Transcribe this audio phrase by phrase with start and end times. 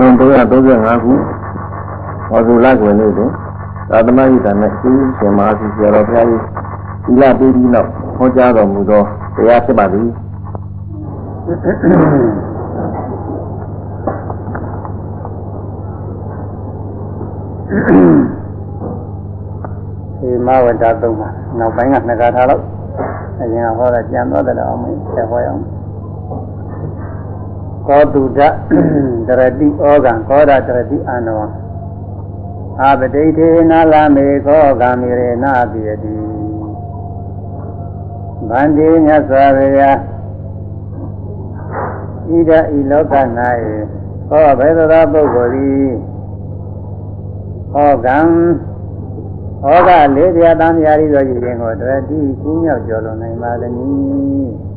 [0.00, 1.12] 1335ခု
[2.28, 3.30] ဟောဇူလကွယ်နေ့တွင်
[3.90, 6.42] သာသမယိတနဲ့သူရှင်မဟာစီဆရာတော်ဘုရားကြီး
[7.04, 9.02] သီလပေးပြီးနောက်ဟောကြားတော်မူသော
[9.36, 10.08] တရားဖြစ်ပါသည်
[20.18, 21.28] ဒီမဝတ္တသုံးပါ
[21.58, 22.62] နောက်ပိုင်းကနှစ်ခါထားလို့
[23.40, 25.79] အရင်ကဟောတာကြံတော့တယ်အောင်မင်းဆက်ဟောရအောင်
[27.90, 28.40] ကောတုဒ္ဒ
[29.26, 31.42] တရတိဩဃံကောဒတရတိအာနော
[32.80, 36.14] အာပတိထေနာလမေခောဂာမိရေနာပိယတိ
[38.48, 39.98] ဗန္တိမြတ်စွာဘုရား
[42.28, 43.14] ဣဒဤလောက၌
[44.28, 45.88] ဟောဘယ်သောပုဂ္ဂိုလ်သည်
[47.72, 48.18] ဟောကံ
[49.62, 54.69] ဟောကလေးတရားတမ်းရာရီသောရည်ရင်ကိုတရတိကူးမြောက်ကျော်လွန်နိုင်ပါသနည်း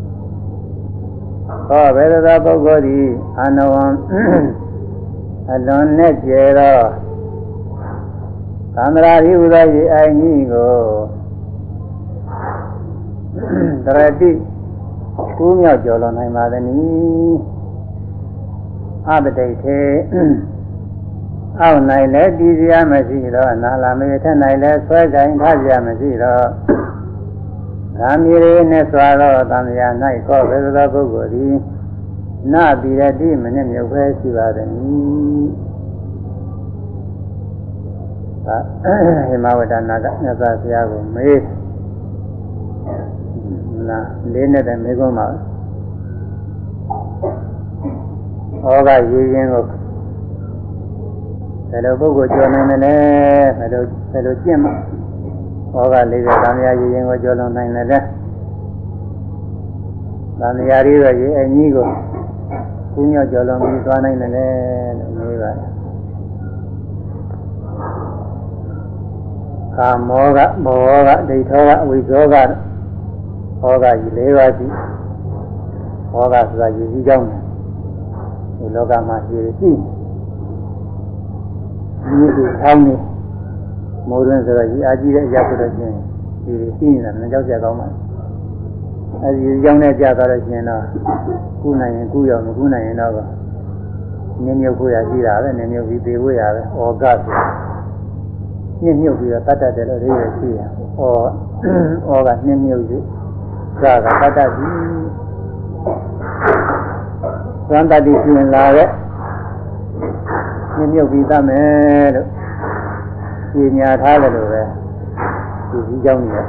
[1.67, 3.07] ဟောဘယ်သောပုဂ္ဂိုလ်သည်
[3.39, 3.85] အနဝံ
[5.51, 6.77] အလွန်နဲ့ကျဲသော
[8.75, 10.75] သန္တရာရိဟုသောရည်အိုင်ကြီးကို
[13.85, 14.29] တရတိ
[15.37, 17.39] ကူးမြောက်ကျော်လွန်နိုင်ပါသနည်း
[19.07, 19.79] အပတိထေ
[21.61, 21.81] အောက်၌
[22.13, 26.45] လည်းတည်စရာမရှိတော့အနာလာမေထက်၌လည်းဆွဲကြင်ထားစရာမရှိတော့
[27.97, 29.87] ဓာမီရေနဲ့စွာတော့တန်ရာ၌
[30.27, 31.53] ကောဘယ်သောပုဂ္ဂိုလ်သည်
[32.53, 34.67] နာတိရတိမနဲ့မြုပ်ပဲရှိပါသည်။
[38.45, 38.57] ဒါ
[39.29, 41.41] ဟိမဝတ္တနာကမြတ်စွာဘုရားကိုမေး
[43.89, 43.99] နာ
[44.33, 45.31] လေးနဲ့တည်းမေးခွန်းပါဩ
[48.87, 49.63] ဃရေရင်ကို
[51.69, 52.95] ဘယ်လိုပုဂ္ဂိုလ်ကျော်နိုင်တယ်လဲ
[53.57, 54.73] ဘယ်လိုဘယ်လိုကျင့်မှာ
[55.73, 57.99] ဩဃ40သံဃာရေရင်ကိုကျော်လွန်နိုင်တယ်လဲ
[60.39, 61.87] သံဃာရီတော့ရေအကြီးကို
[62.93, 64.45] ကုညောကျော်လွန်ပြီးသွားနိုင်တယ်လဲ
[64.99, 65.69] လို့မေးပါတယ်
[69.77, 72.35] ကာမောကဘောကဒိဋ္ဌောကအဝိဇောက
[73.61, 74.65] ဟောကကြီး၄ပါးရှိ
[76.11, 77.39] ဟောကဆိုတာရည်ကြီးကြောင်းတယ်
[78.57, 79.69] ဒီလောကမှာရှိရှိ
[82.05, 82.95] ဒီလိုထောင်းနေ
[84.09, 85.95] မိုးရင်းဆိုတော့ဒီအာကြီးတဲ့အရာဆိုတော့ချင်း
[86.45, 87.87] ဒီရှိနေတာမကြောက်ကြကောင်းပါ
[89.21, 90.83] အဲဒီကြောင်းနဲ့ကြာသွားလို့ရှင်တော့
[91.61, 93.13] ကုနိုင်ရင်ကုရောက်မကုနိုင်ရင်တော့
[94.43, 97.37] နင်းမြုပ်ကိုရရှိတာပဲနင်းမြုပ်ပြီးသေဖို့ရပဲဩကဆို
[98.83, 101.01] နှင်းမြုပ်ပြီးတော့တတ်တတ်တယ်လို့ရေးရရှိရဩ
[102.07, 103.03] ဩကနှင်းမြုပ်ပြီး
[103.81, 104.73] ကကတတ်တတ်ပြီး
[107.69, 108.87] သံတတိပြင်လာတဲ့
[110.75, 112.27] မြင့်မြုပ်ပြီးသားမယ်လို့
[113.52, 114.62] ပြင်ညာထားတယ်လို့ပဲ
[115.70, 116.46] ဒီကြီးเจ้าနေတယ်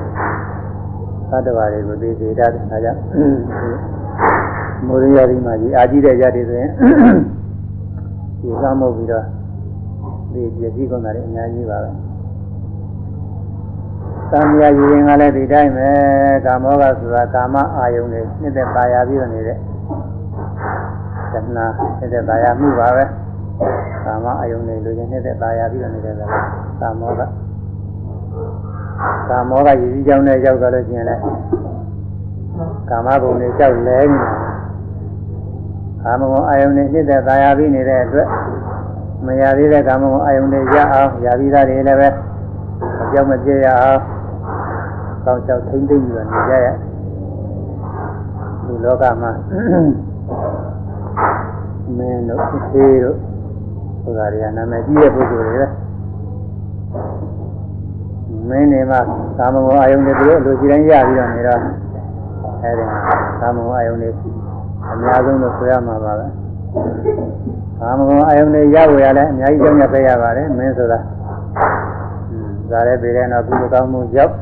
[1.29, 2.99] သတ္တဝါတွေကိုသိစေတတ်တယ်ဒါကြောင့်
[4.87, 6.71] မောရိယဒီမှာဒီအာကြည့်တဲ့ရတဲ့ဆိုရင်
[8.41, 9.25] ဒီသမ်းမုတ်ပြီးတော့
[10.33, 11.89] ဒီပစ္စည်းကုန်တာလည်းအများကြီးပါပဲ
[14.31, 15.89] သံဃာယူရင်ကလည်းဒီတိုင်းပဲ
[16.45, 19.57] ကာမောကဆိုတာကာမအာယုန်တွေနှစ်သက်ပါရပြီးတော့နေတဲ့
[21.33, 23.03] သဏ္ဍာန်နှစ်သက်ပါရမှုပါပဲ
[24.05, 26.21] ကာမအယုံနေလူချင်းနေတဲ့ตายာပြီးတော့နေတဲ့က
[26.81, 27.21] ကာမောက
[29.29, 31.21] ကာမောကရည်ကြီးကြောင်းနဲ့ရောက်တော့လို့ရှိရင်လည်း
[32.89, 34.31] ကာမဘုံတွေကြောက်လဲနေတာ
[36.03, 38.27] ကာမဘုံအယုံနေနေတဲ့ตายာပြီးနေတဲ့အတွက်
[39.25, 42.09] မရသေးတဲ့ကာမဘုံအယုံတွေရအောင်ရပြီးသားတွေလည်းပဲ
[43.01, 43.99] အကြောင်းမပြေရအောင်
[45.25, 46.67] ကောင်းချောက်ထိမ့်သိမ့်ပြီးတော့နေကြရ
[48.65, 49.31] ဒီလောကမှာ
[51.97, 52.41] မင်းတို့
[52.73, 53.17] သေတို့
[54.04, 55.66] ဆိုတာတွေကနာမည်ကြီးတဲ့ပုဂ္ဂိုလ်တွေပဲ
[58.48, 59.00] မင်းနေမှာ
[59.38, 61.60] ကာမဂုဏ်အာယုန်တွေသူတို့လူကြီးတိုင်းရပြီးတော့နေတော့
[62.62, 62.98] အဲဒီမှာ
[63.40, 64.10] ကာမဂုဏ်အာယုန်တွေ
[64.90, 66.26] အများဆုံးလို့ဆိုရမှာပါပဲ
[67.80, 70.98] ကာမဂုဏ်အာယုန်တွေရဖို့ရလဲအများကြီးကြောင့်ရပေးရပါတယ်မင်းဆိုတာ
[72.70, 74.34] ဇာရဲပေတဲ့တော့ကုသကောင်းမှုရောက်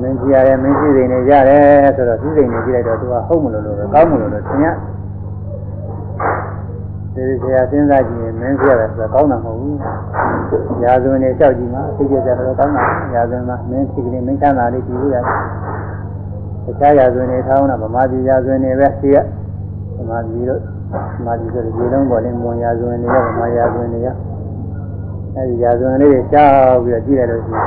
[0.00, 4.66] မင်းကြည့်ရတယ်မင်းကြည့်စိန်နေရတယ်ဆိုတော့ကြည့်စိန်နေကြည့်လိုက်တော့သူကဟုတ်မလို့လို့ပဲကောင်းမလို့လို့သင်ရ
[7.14, 9.74] ဒီဆရာစဉ်းစားကြည့်ရင် မင်းဆရာပဲဆိုတော့ကောင်းတာမဟုတ်ဘူး။
[10.84, 12.82] ရာဇဝင်တွေလျှောက်ကြည့်မှာသိကြကြတော့ကောင်းတာ။
[13.14, 15.24] ရာဇဝင်မှာမင်းဖြစ်ကလေးမင်းချမ်းသာလေးကြည့်လို့ရတယ်။
[16.64, 19.16] တခြားရာဇဝင်တွေထောင်းတာဗမာပြည်ရာဇဝင်တွေပဲသိရ။
[19.96, 20.60] ဗမာပြည်တို့
[21.18, 24.14] ဗမာပြည်ဆိုဒီလုံးပေါ်လေးမွန်ရာဇဝင်တွေရောဗမာရာဇဝင်တွေရော
[25.34, 27.66] အဲဒီရာဇဝင်လေးတွေရှောက်ပြီးတော့ကြည့်ရလို့ရှိရင်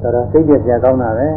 [0.00, 1.28] တော်တော်သိကြကြကောင်းတာပဲ။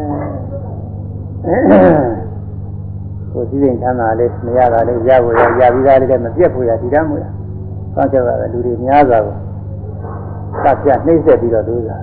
[3.33, 7.33] ကိုစည်းစိမ်ချမ်းသာလေးမရတာလေးရဖို့ရရပြီးသားလေးလည်းမပြတ်ဖို့ရဒီတမ်းမို့လား။
[7.95, 9.35] ကောင်းချက်ပါပဲလူတွေများစွာကို
[10.63, 11.97] တတ်ပြနှိမ့်ဆက်ပြီးတော့လို့သာ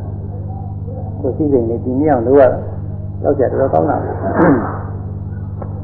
[1.21, 2.59] ကိုစည်းစိမ်လေးဒီနည်းအောင်လုပ်ရတာ
[3.23, 3.97] တော့ချက်တော်ကောင်းတာ။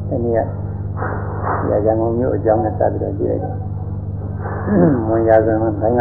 [0.08, 3.54] ဒီနေ့ကရရန်ကုန်မြို့အကြောင်းနဲ့စပြီးတော့ကြည့်လိုက်တယ်
[5.08, 6.00] ဝင်ရဆိုရင်ဘိုင်းက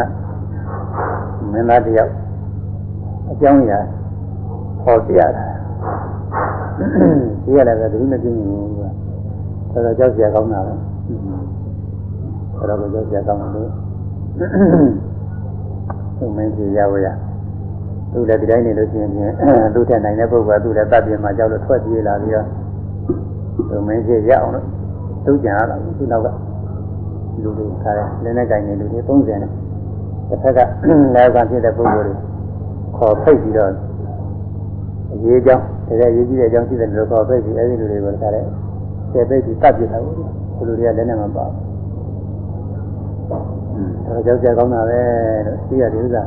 [1.52, 2.12] မင်းသားတယောက်
[3.30, 3.78] အကြောင်းအရာ
[4.82, 5.44] ဟောပြရတာ
[7.44, 8.82] ဒီရတယ်ပဲဒီမပြင်းဘူးက
[9.72, 10.74] ဆိုတော့ကြောက်ကြကောင်းတာပဲ
[12.56, 13.68] ဆိုတော့ကြောက်ကြကောင်းတယ်
[16.18, 17.08] သူမင်းကြီးရဝရ
[18.12, 19.10] သူလည်းဒီတိုင်းနေလို့ရှိရင်
[19.74, 22.46] သူ့ထက်နိုင်တဲ့ပုဂ္ဂိုလ်ကသူ့လည်းတပ်ပြင်မှာကြောက်လို့ထွက်ပြေးလာပြီးတော့
[23.68, 24.66] သူမင်းကြီးရအောင်လို့
[25.24, 26.28] သူကြံရတာသူနောက်က
[27.42, 29.50] လူတွေခါတယ်လင်းနဲ့ကြိုင်နေလူတွေ30နဲ့
[30.28, 30.58] တစ်ဖက်က
[31.14, 32.14] လည်းကဖြစ်တဲ့ပုဂ္ဂိုလ်တွေ
[32.96, 33.70] ခေါ်ဖိတ်ပြီးတော့
[35.12, 38.44] အရေးကြောင်းတကယ်ရေးကြည့်တဲ့အကြောင်းရှိတယ်လို့ခေါ်ဖိတ်ပြီးအဲဒီလူတွေကိုခါတယ်
[39.12, 41.71] ကျေပိတ်ပြီးတတ်ပြတာဘူးဒီလူတွေကလည်းနဲ့မပါဘူး
[44.06, 45.00] ဒါကြောက်ကြကောင်းတာပဲ
[45.46, 46.22] လို့သိရတဲ့ဥစ္စာ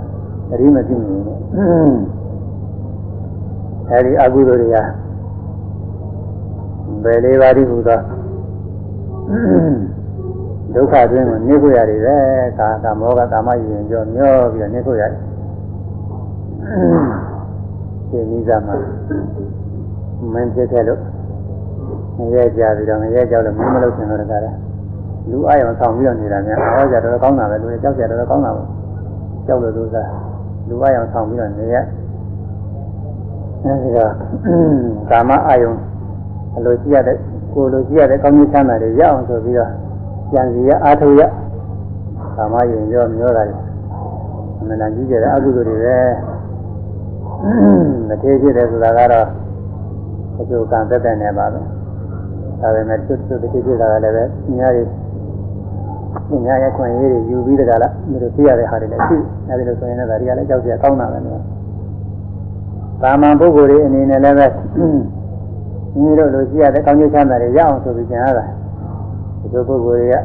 [0.49, 1.23] တတိမသိဘူး
[3.89, 4.77] အဲဒီအကုသိုလ်တွေက
[7.03, 7.99] ဘယ်လေးပါးဒီဟူသော
[10.73, 12.15] ဒုက္ခအတွင်းကိုနေကိုရတယ်ပဲ
[12.59, 15.21] ကာကာမောကကာမယဉ်ကြောမျောပြီးတော့နေကိုရတယ်
[18.09, 18.75] ဒီနိစ္စမှာ
[20.33, 20.99] မင်းဖြစ်ခဲ့လို့
[22.17, 24.51] ငရဲကြပြီးတော့ငရဲကြောက်လို့မင်းမလုပ်ချင်တော့တကားလေ
[25.31, 28.63] လူအယုံဆောင်ပြီးတော့နေတာများအော်ကြတော့ကောင်းတာပဲလူတွေကြောက်ကြတော့ကောင်းတာပဲ
[29.47, 30.09] ကြောက်လို့လို့စား
[30.69, 31.75] လူအယုံဆောင်ပြီးတော့နေရ
[33.63, 33.99] အဲဒီက
[35.09, 35.71] ကာမအယုံ
[36.55, 37.17] အလိုရှိရတဲ့
[37.53, 39.71] ကိုလိုရှိရတဲ့ကောင်းကျိုးချမ်းသာတွေရအောင်ဆိုပြီးတော့
[40.31, 41.21] ကြံစီရအာထုရ
[42.35, 43.55] ကာမယဉ်ရောမျောတာလေ
[44.59, 45.97] အမှန်တန်ကြီးကျတဲ့အကုသိုလ်တွေပဲ
[48.07, 49.27] မထေဖြစ်တယ်ဆိုတာကတော့
[50.39, 51.59] အကျိုးကံသက်သက်နေပါပဲ
[52.61, 54.23] ဒါပေမဲ့တွတ်တွတ်တတိဖြစ်တာကလည်းပဲ
[54.59, 54.69] ညာ
[56.31, 59.17] ရီညာရဲ့ခွင့်ရေးတွေယူပြီးတကလားဒီလိုသိရတဲ့ဟာတွေလည်းရှိ
[59.49, 61.41] အဲဒီလိုဆိုရင်လည်းဒါတွေကလည်းကြောက်ကြကောင်းတာပဲနော်
[63.01, 64.47] တာမန်ပုဂ္ဂိုလ်တွေအနေနဲ့လည်းပဲ
[66.01, 68.45] မိတို့လိုရှိရတဲ့ကောင်းကျိုးချမ်းသာတွေရအောင်ဆိုပြီးကျင်ရတာ
[69.41, 70.15] ဒီလိုပုဂ္ဂိုလ်တွေက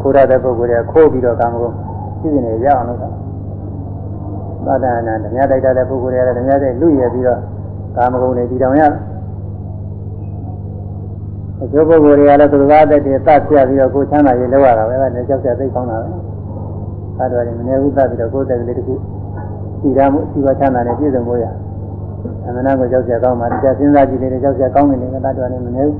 [0.00, 1.74] ခိုးရတဲ့ပုဂ္ဂိုလ်တွေကခိုးပြီးတော့ကာမဂုဏ်
[2.18, 7.40] ရှိနေရအောင်လို့သာသနာဓမြတိုက်တဲ့ပုဂ္ဂိုလ်တွေကဓမြတိုက်လူရပြီးတော့
[7.96, 8.92] ကာမဂုဏ်တွေတည်တောင်ရတ
[11.66, 16.06] ယ်အကျိုးပုဂ္ဂိုလ်တွေကလည်းသူတော်တဲ့တည်းသတ်ပြပြီးတော့ကိုချမ်းသာရေးလောက်ရတာပဲအဲဒါကြောက်ကြသိကောင်းတာပဲ
[17.18, 18.94] အဲဒါတွေမနေဘူးသတ်ပြီးတော့ကိုယ်တည်းကလေးတခု
[19.80, 21.44] စီရမှုစီဝချမ်းသာနဲ့ပြည့်စုံဖို့ရ
[22.46, 25.96] အမှန်တော့ကြောက်ကြကောင်းပါတရားစဉ်းစားကြည့်နေကြောက်ကြကောင်းနေတယ်ကတ္တဝါတွေမနေဘူး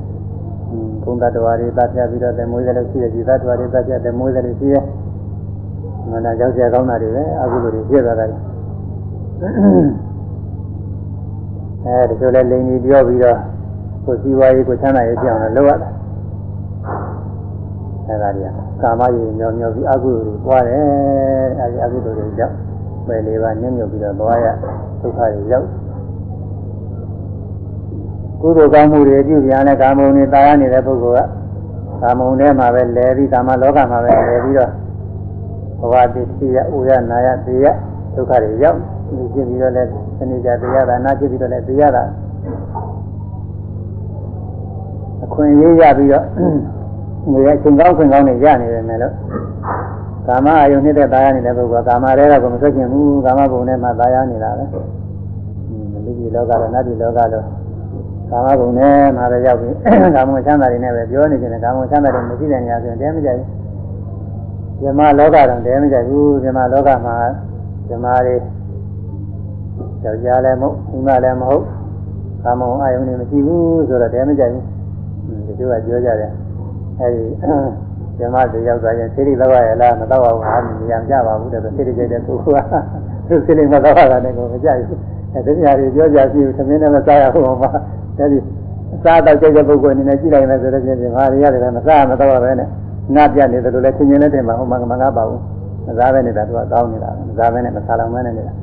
[1.03, 4.83] ဘုံတ္တဝါတွေသတ်ပြပြီးတော့လည်းမွေးတယ်လို့ရှိတယ်ဒီသတ္တဝါတွေသတ်ပြတယ်မွေးတယ်လို့ရှိတယ်
[6.03, 8.25] အမှန်တော့ကြောက်ကြကောင်းတာတွေပဲအခုလိုတွေပြည့်သွားတာ
[11.85, 13.37] အဲဒီလိုလဲလိန်ကြီးပြောပြီးတော့
[14.07, 15.91] ကိုစီဝါရေးကိုချမ်းသာရေးပြောင်းလို့လုပ်ရတယ်
[18.07, 18.51] အဲဒါတွေက
[18.81, 20.81] ကာမရေးညောညောပြီးအကုသိုလ်တွေပွားတယ်
[21.59, 22.55] အဲဒီအကုသိုလ်တွေကြောင့်
[23.07, 24.47] ပယ်လေးပါညှဉ်းညွတ်ပြီးတော့သွားရ
[25.01, 25.67] ဒုက္ခတွေရောက်
[28.41, 31.29] ကုသိုလ်ကောင်းမှုတွေပြုပြန်တဲ့ကာမုံတွေတာယာနေတဲ့ပုဂ္ဂိုလ်က
[32.01, 34.71] ကာမုံထဲမှာပဲလဲပြီးကာမလောကမှာပဲလဲပြီးတော့
[35.79, 37.65] ဘဝတည်ရှိရဥရနာရသိရ
[38.15, 38.77] ဒုက္ခတွေရောက်
[39.07, 39.83] ဒီဖြစ်ပြီးတော့လဲ
[40.17, 42.03] သနိကြတရားဒါနာဖြစ်ပြီးတော့လဲသိရတာ
[45.23, 46.25] အခွင့်အရေးရပြီးတော့
[47.31, 49.13] နေရချိန်ကောင်းခွင့်ကောင်းနေရနေတယ်မယ်လို့
[50.27, 54.65] ကာမအယုန်နေတဲ့တာယာနေတဲ့ပုဂ္ဂိုလ်ကာမရဲကမဆွကျင်ဘူးကာမဘုံထဲမှာတာယာနေတာပဲ
[56.05, 57.43] လူကြီးလောကလောနတ်ပြည်လောကလော
[58.31, 59.73] ကာမဘုံထဲမှာပဲရောက်ပြီး
[60.15, 63.47] ကာမချမ်းသာတွေနဲ့ပဲပြောနေကြတယ်ကာမချမ်းသာတွေမရှိတဲ့နေရာဆိုရင်တဲမကြဘူး
[64.81, 67.15] ဇမလောကတော့တဲမကြဘူးဇမလောကမှာ
[67.89, 68.35] ဇမတွေ
[70.03, 71.63] ယောက်ျားလည်းမဟုတ်မိန်းမလည်းမဟုတ်
[72.43, 74.76] ကာမအယုန်တွေမရှိဘူးဆိုတော့တဲမကြဘူး
[75.57, 76.31] ဒီလိုကပြောကြတယ်
[76.99, 77.23] အဲဒီ
[78.19, 82.73] ဇမတွေရောက်သွားရင်စိရိလောက်ရလားမတော့ပါဘူးဟာမြင်ရကြပါဘူးတဲ့ဆိုစိရိကြိုက်တဲ့ပုဂ္ဂိုလ်က
[83.27, 84.99] သူစိရိမတော့တာနဲ့ကိုမကြိုက်ဘူး
[85.33, 87.69] အဲဒီနေရာတွေပြောကြရှိဘူးသမင်းနဲ့မစားရဘူးမှာ
[88.17, 88.39] အဲဒီ
[88.95, 92.67] အစားတော့ကြိုက်တဲ့ပုဂ္ဂိုလ်အနေနဲ့ကြည့်လိုက်မယ်ဆိုတော့ချင်းဘာတွေရတယ်လဲမစားမတော့ပဲနဲ့
[93.15, 95.41] ငါပြနေတယ်လို့လည်းသင်ញင်းနဲ့တင်ပါဟိုမှာမငါပါဘူး
[95.87, 98.53] မစားပဲနေတာသူကကောင်းနေတာမစားပဲနဲ့မစားလောင်မဲနဲ့နေတာ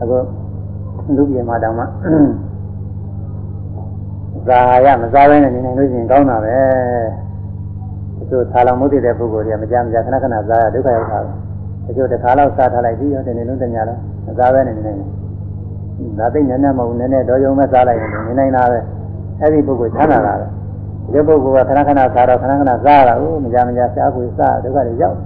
[0.00, 0.16] အခု
[1.16, 1.84] လူပြေမှာတောင်မှ
[4.48, 6.56] ဇာရမစားပဲနဲ့နေနေလို့ရှိရင်ကောင်းတာပဲ
[8.20, 11.20] အကျိုးဆာလောင်မှုတည်တဲ့ပုဂ္ဂိုလ်တွေကမကြမကြခဏခဏစားရဒုက္ခရောက်တာ
[11.88, 14.94] အကျိုးတစ်ခါလောက်စားထားလိုက်ပြီးတော့ဒီနေ့လုံးတညလုံးမစားပဲနဲ့နေနေ
[16.18, 18.78] ဒါသိနေနေမဟုတ်နည်းနည်းတော့ယုံမဲ့စားလိုက်ရင်နေနိုင်တာပဲ
[19.40, 20.46] အဲ့ဒီပုဂ္ဂိုလ်ချမ်းသာတာပဲ
[21.12, 25.16] ဒီပုဂ္ဂိုလ်ကခဏခဏစားတော့ခဏခဏစားရတာဦးမကြမကြစားကိုစားဒုက္ခတွေရောက်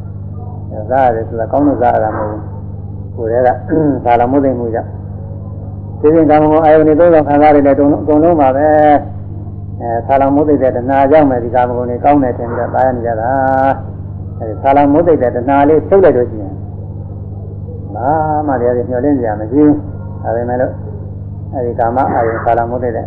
[0.91, 2.43] စားရတယ်ဆိုတာကောင်းလို့စားရတာမဟုတ်ဘူး
[3.17, 3.45] ကိုယ်တည်း
[4.05, 4.91] ကသာလမှုသိမှုကြောင့်
[6.00, 8.69] ဒီရင်ကံကောအာယုန်တွေသုံးဆောင်ခံစားရတဲ့တုံးအကုန်လုံးပါပဲ
[9.80, 13.30] အဲသာလမှုသိတဲ့တဏှာကြောင့်ပဲဒီကာမဂုဏ်တွေကောင်းတယ်ထင်ပြီးတော့တားရနေကြတာ
[14.38, 16.54] အဲဒီသာလမှုသိတဲ့တဏှာလေးထုတ်လိုက်လို့ရှိရင်
[17.95, 18.11] ဘာ
[18.47, 19.75] မှတရားတွေညှော်လင့်ကြရမရှိဘူး
[20.23, 20.73] ဒါပေမဲ့လို့
[21.52, 23.07] အဲဒီကာမအာယုန်သာလမှုသိတဲ့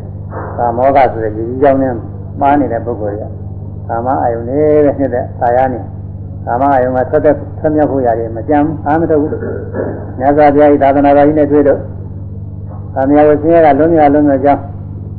[0.58, 1.94] ကာမောကဆိုတဲ့ဒီကြီးကြောင့်နဲ့
[2.42, 3.24] မှားနေတဲ့ပုဂ္ဂိုလ်က
[3.90, 5.80] ကာမအာယုန်နဲ့ပဲဖြစ်တဲ့ဆာယနေ
[6.46, 9.32] ကာမအယုံကထွက်တဲ့ထွက်မြောက်ဖို့ရတယ်မကြမ်းအားမထုတ်ဘူး
[10.20, 11.80] မြတ်စွာဘုရားဤသာသနာတော်ကြီးနဲ့တွေ့တော့
[12.96, 14.62] ကာမရာဝဆင်းရဲကလုံးမြလုံးမြကြောင်း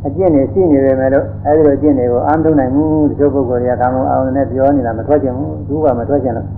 [0.07, 6.49] အကျင့်နေရှိနေပေမဲ့လို့အဲဒီလိုအကျင့်တွေကိုအားမထုတ်နိုင်ဘူးတချို့ပုဂ္ဂိုလ်တွေကကာမအောင်နဲ့ပြောနေတာမထွက်ချင်ဘူးသူကမထွက်ချင်လို့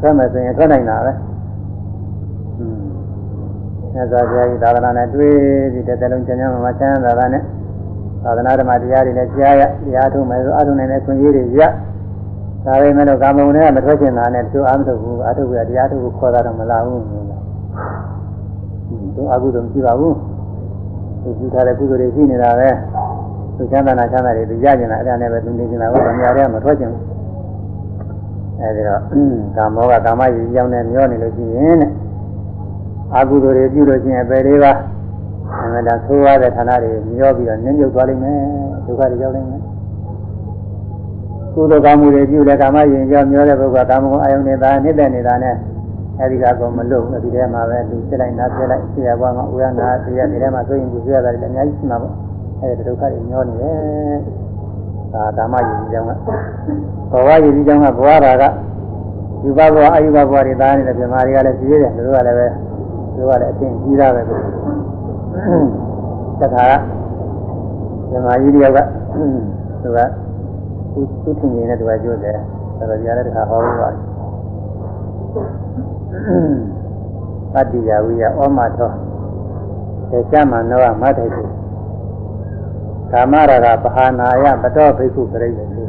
[0.00, 1.12] ထွက်မယ်ဆိုရင်ထွက်နိုင်တာပဲ
[3.92, 5.32] မြတ်စွာဘုရားဤသာသနာနဲ့တွေ့
[5.72, 7.42] ပြီးတဲ့တလုံးကျမ်းမှာမချမ်းသာတာနဲ့
[8.24, 11.62] သာသနာဓမ္မတရားတွေလည်းကြားရတရားထုတ်မယ်ဆိုအားထုတ်နိုင်တဲ့ခွင့်ရည်တွေရ
[12.64, 17.02] ဒါပေမဲ့လို့ကာမုန်တွေကမထွက်ချင်တာနဲ့သူအားမထုတ်ဘူးအားထုတ်ပြီးတရားထုတ်ကိုခေါ်တာတော့မလာဘူး
[19.16, 20.16] သူအကုသိုလ်မရှိပါဘူး
[21.26, 22.68] သူပြုထားတဲ့ကုသိုလ်တွေရှိနေတာပဲ
[23.56, 27.02] သူချမ်းသာနာချမ်းသာတွေသူရကျင်တာအဲ့ဒါနဲ့ပဲသူနေကျင်တာဟုတ်တယ်ညာတွေကမထွက်ချင်ဘူး
[28.60, 29.00] အဲဒီတော့
[29.56, 31.90] ကာမောကကာမရည်ကြောင်းနဲ့မျောနေလို့ရှိရင်တဲ့
[33.14, 34.72] အကုသိုလ်တွေပြုလို့ရှိရင်အပေလေးပါ
[35.62, 38.38] အမှန်တရားဆိုးရတဲ့ဌာနတွေမျောပြီးတော့နင်းမြုပ်သွားလိမ့်မယ်
[38.86, 39.62] ဒုက္ခတွေရောက်လိမ့်မယ်
[41.54, 45.54] ကုသိုလ်ကောင်းမှုတွေပြုတဲ့ကာမယဉ်ကြောင့်မျောတဲ့ပုဂ္ဂိုလ်ကာမဂုဏ်အယုန်နေတာနှိမ့်တဲ့နေတာနဲ့
[46.20, 52.14] အဲဒီကတော့မလို့ဒီထဲမှာပဲလူစစ်လိုက်နားပြလိုက်ဆရာဘွားကဥရနာဆရာဒီထဲမှာဆိုရင်သူဆရာတယ်လည်းအများကြီးရှိမှာပေါ့
[52.60, 53.76] အဲဒီဒုက္ခတွေမျောနေတယ်
[55.12, 56.10] ဒါကာမယဉ်ကြောင့်က
[57.12, 58.44] ဘဝယဉ်ကြောင့်ကဘဝရာက
[59.44, 62.46] ယူဘဘဝအယူဘဘဝတွေသားနေတဲ့ပြမာတွေကလည်းရှိရတယ်သူတို့ကလည်းပဲ
[63.14, 64.22] သူတို့ကလည်းအချင်းကြီးတာပဲ
[66.40, 66.72] တခါက
[68.10, 68.78] ပြမာကြီးတယောက်က
[69.82, 69.98] သူက
[70.92, 72.36] သူသူထင်နေတဲ့သူကကြိုးတယ်
[72.78, 74.00] ဆိုတော့ဒီကလည်းတခါဟောလို့ပါတယ်
[77.52, 78.90] ပတ္တိယဝိယဩမသော
[80.10, 81.44] သေချမနောမထိုက်သူ
[83.12, 85.84] ကာမရာဂပဟာနာယပတောဘိက္ခုပြိဋ္ဌိသူ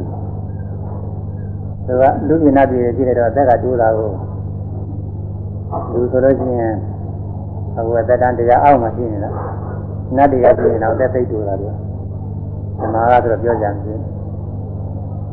[2.00, 4.10] ကလူပြနာပြည်ကြည့်လိုက်တော့အသက်ကတိုးတာကို
[5.92, 6.74] လူဆိုလို့ရှိရင်
[7.76, 9.30] အခုအသက်တန်းတရားအောက်မှာရှိနေတာ
[10.16, 11.74] နတ်တွေကပြည်နေတော့သက်သိတိုးတာပြော
[12.80, 13.74] ဓမ္မကဆိုတော့ပြောကြတယ်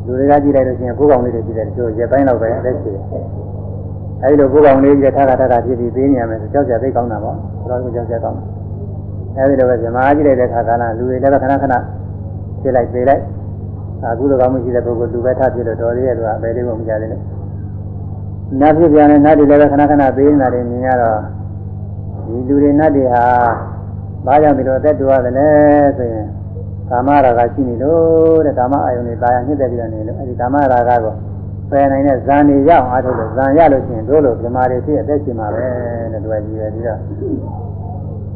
[0.04, 3.45] လူတွေကကြည့်လိုက်လို့ရှိရင်ကိုယ်ကောင်လေးတွေကြည့်တယ်သူရက်ပိုင်းလောက်ပဲအသက်ရှိတယ်
[4.22, 8.38] အဲဒီလိုကိုယ်ကောင်လေးကြီးထားတာထားတာဖြစ်ပြီးပေးနေရမယ်ဆိုကြောက်ကြသိကောင်းတာပေါ့ဘုရားကကြောက်ကြကောင်း
[9.34, 11.74] တယ်အဲဒီလိုပဲဇမားကြည့်လိုက်တဲ့ခါကလာလူတွေလည်းခဏခဏ
[12.60, 13.22] ဖြစ်လိုက်ပေးလိုက်
[14.04, 17.22] အခုလိုကောင်းမှုရှိတဲ့ပုဂ္ဂိုလ်လူပဲထားဖြစ်လို့တော်သေးရဲ့သူကအပေလေးကိုမကြသေးလို့
[18.60, 21.18] နတ်ဖြစ်ပြန်တဲ့နတ်တွေလည်းခဏခဏပေးနေတာတွေမြင်ရတော့
[22.26, 23.24] ဒီလူတွေနတ်တွေဟာ
[24.26, 25.48] ဘာကြောင့်ဒီလိုအသက်တူရတယ်လဲ
[25.98, 26.26] ဆိုရင်
[26.90, 31.14] ကာမရာဂရှိနေလို့တဲ့ကာမအာယုန်တွေတာယာညှစ်တဲ့ပြီးတော့နေလို့အဲဒီကာမရာဂကို
[31.70, 35.66] ပယ်နိုင်တဲ့ဇန်တွေရအောင်အားထုတ်လို့ဇန်ရလို့ရှိရင်တို့လိုဗြမာတွေဖြစ်အသက်ရှင်မှာပဲ
[36.12, 37.00] တဲ့သူကကြည့်ရပြီးတော့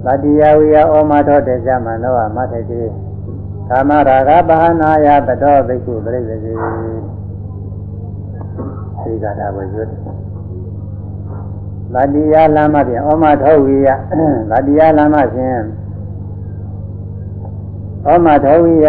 [0.04, 2.80] ဗတ္တိယဝိယဩမထောတေဇမနောမထေတိ
[3.68, 6.52] ကာမရာဂပဟနာယတတောဘိက္ခုပြိပ္ပစီ
[9.02, 9.90] သိကတာကိုရွတ်
[11.94, 13.88] ဗတ္တိယလမ်းမဖြင့်ဩမထောဝိယ
[14.50, 15.58] ဗတ္တိယလမ်းမဖြင့်
[18.06, 18.88] ဩမထောဝိယ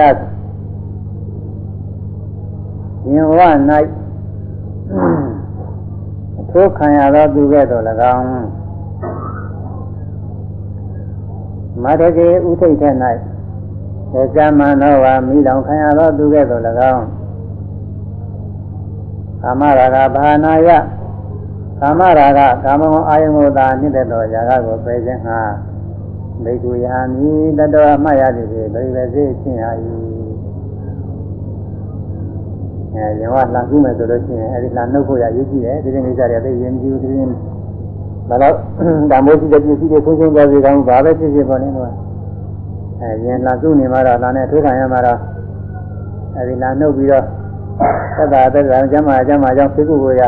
[3.03, 3.39] ရှင်ဝ၌
[6.39, 7.83] အထိုးခံရသောသူကဲ့သို့၎
[8.13, 8.25] င်း
[11.83, 12.95] မတကေဥထိတ်ထက်၌
[14.11, 17.05] သေဇမန္နောဝါမိလောင်ခံရသောသူကဲ့သို့၎င်း
[19.41, 20.69] ကာမရာဂဘာနာယ
[21.79, 25.39] ကာမရာဂကာမဂုဏ်အာယုံကိုသာနှိမ့်တဲ့သောຢာကကိုပယ်ခြင်းဟာ
[26.43, 29.71] ဘိက္ခုယာမိတတော်မှတ်ရသည်ဖြင့်ပြိပစေခြင်းဟာ၏
[32.93, 37.09] အဲရင်ကလှန်ကူးမယ်ဆိုလို့ရှိရင်အဲဒီလှန်နှုတ်ဖို့ရရေးကြည့်တယ်ဒီကိစ္စတွေသိရင်ကြည့်ဘူးဒီ
[38.29, 38.55] ဘာလို့
[39.11, 41.91] ဓမ္မိုးရှိတဲ့ပစ္စည်းတွေဆုံးရှုံးသွားစေကောင်းဘာပဲဖြစ်ဖြစ်ပေါ်နေတော့
[43.01, 45.19] အဲရင်လှန်ကူးနေမှာတော့လှန်နဲ့ထိုးခံရမှာတော့
[46.35, 47.25] အဲဒီလှန်နှုတ်ပြီးတော့
[48.17, 50.21] သက်သာသက်သာကျမ်းမာကျမ်းမာကြောင့်သိကုကိုရ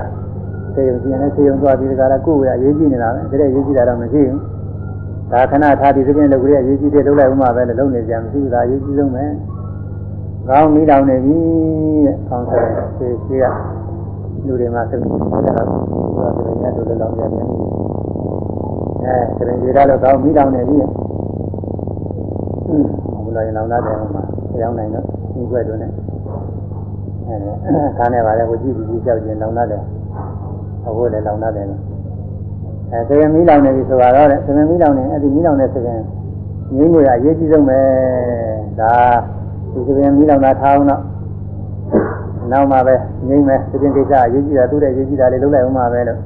[0.76, 4.40] သေယုံကြည့်ရင်သေယုံသွားပြီးဒီကရကုကိုရရေးကြည့်နေတာပဲဒါတဲ့ရေးကြည့်တာတော့မရှိဘူး
[5.32, 9.24] ဒါခဏထားပြီးသဖြင့်လုပ်ကြရရေးကြည့်တဲ့လုပ်လိုက်ဥမှာပဲလို့လုပ်နေကြမရှိဘူးဒါရေးကြည့်ဆုံးပဲ
[10.50, 11.40] ကောင်းမိတောင်နေပြီ
[12.06, 12.66] တဲ့ကောင်းတယ်
[13.00, 13.46] သေရှိက
[14.46, 17.46] လူတွေမှာသိတယ်တော့ဒါကလည်းတို့လည်းလောင်းကြတယ်
[19.38, 20.78] အဲတရင်ကြီးတော့ကောင်းမိတောင်နေပြီ
[23.24, 24.24] ဘုရားရင်လောင်းလာတယ်ဟိုမှာ
[24.60, 25.92] ကြောင်းနိုင်တော့ဒီွက်တို့နဲ့
[27.28, 29.82] အဲခါနဲ့ပါလေကိုကြည့်ပြီးကြောက်ရင်လောင်းလာတယ်
[30.86, 31.66] အခုလည်းလောင်းလာတယ်
[32.92, 36.00] အဲသရင်မီးလောင်နေပြီဆိုတော့တဲ့သရင်မီးလောင်နေအဲ့ဒီမီးလောင်နေဆိုရင်
[36.78, 37.80] ငင်းငွေအရေးကြီးဆုံးပဲ
[38.80, 38.94] ဒါ
[39.74, 41.02] ဒီသရင်မီးလောင်တာထားအောင်တော့
[42.52, 42.96] နောက်မှပဲ
[43.28, 46.20] ငိမ့်မယ်သရင်ကိစ္စအရေးကြီးတာသူ့တဲ့ရေးကြီးတာလေးလုပ်လိုက်အောင်မှပဲလို့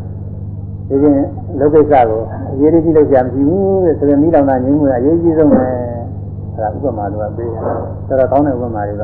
[0.89, 1.13] ဒီရင်
[1.59, 2.21] လုပ်ကိစ္စကို
[2.53, 7.61] အရေးကြီးလို့ကြာမရှိဘူးတဲ့သရင်မီးလောင်တာငိမ့်ငွေအရေးကြီးဆုံးပဲအဲ့ဒါဥပမာလိုကပေးတယ်
[8.07, 9.03] တော်တော်ကောင်းတဲ့ဥပမာတွေက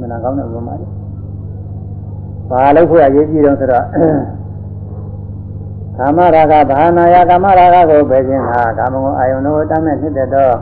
[0.00, 0.86] မနာကောင်းတဲ့ဥပမာတွေ
[2.50, 3.84] ဘာလို့ခွေအရေးကြီးတော့ဆိုတော့
[5.96, 10.54] ကာမရာဂဘာနာယကာမရာဂကိုပယ်ခြင်းဟာကာမဂုဏ်အာယုန်တို့တမ်းမဲ့ဖြစ်တဲ့တော့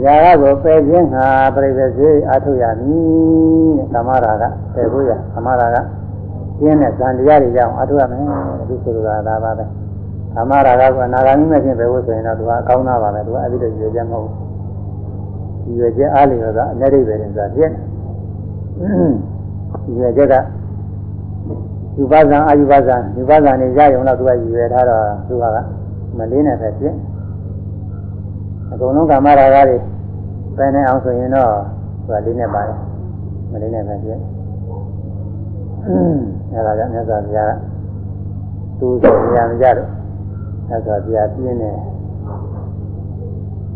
[0.00, 4.44] ရာဂကိုပယ်ခြင်းဟာပြိပစေအထုရမည်ကာမရာဂ
[4.74, 5.76] ပယ်ဖို့ရကာမရာဂ
[6.58, 8.20] ကျင်းတဲ့ဇန်တရားတွေကြောင့်အထုရမယ်
[8.68, 9.64] ဒီဆိုလိုတာဒါပါပဲ
[10.38, 14.28] အမရာကအနာဂါမိမဲ့ချင်းပဲဝဆိုရင်တော့သူကအကောင်းသားပါပဲသူကအဲ့ဒီလိုရွေချက်မဟုတ်
[15.64, 17.72] ဘူးရွေချက်အားလျော်ကအနဲ့ဒိဗေရင်ဆိုတာပြည့်
[19.98, 20.34] ရွေချက်က
[21.98, 25.44] ယူပါဇံအာယူပါဇံယူပါဇံနေရရုံတော့သူကရွေထားတော့သူက
[26.18, 26.94] မလေးနဲ့ပဲပြည့်
[28.72, 29.76] အကုန်လုံးကာမရာဂတွေ
[30.56, 31.50] ပဲနေအောင်ဆိုရင်တော့
[32.06, 32.78] သူကလေးနဲ့ပါတယ်
[33.50, 34.20] မလေးနဲ့ပဲပြည့်
[36.52, 37.52] အဲဒါကြောင့်မြတ်စွာဘုရားက
[38.78, 39.88] သူ့ဆိုနေရာမကြတော့
[40.68, 41.70] မြတ်စွာဘုရားပြင်းနေ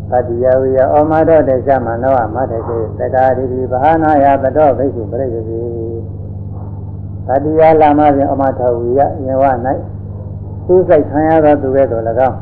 [0.09, 5.61] ပတိယဝိယဩမတော်တေသမနောမထေကေတက္ကာရိတိဘာနာယတတောဘိက္ခုပရိသေတိ
[7.27, 9.43] ပတိယလာမဖြင့်ဩမထဝိယယေဝ၌
[10.65, 12.37] သူ့စိတ်ခံရသောသူကဲ့သို့၎င်း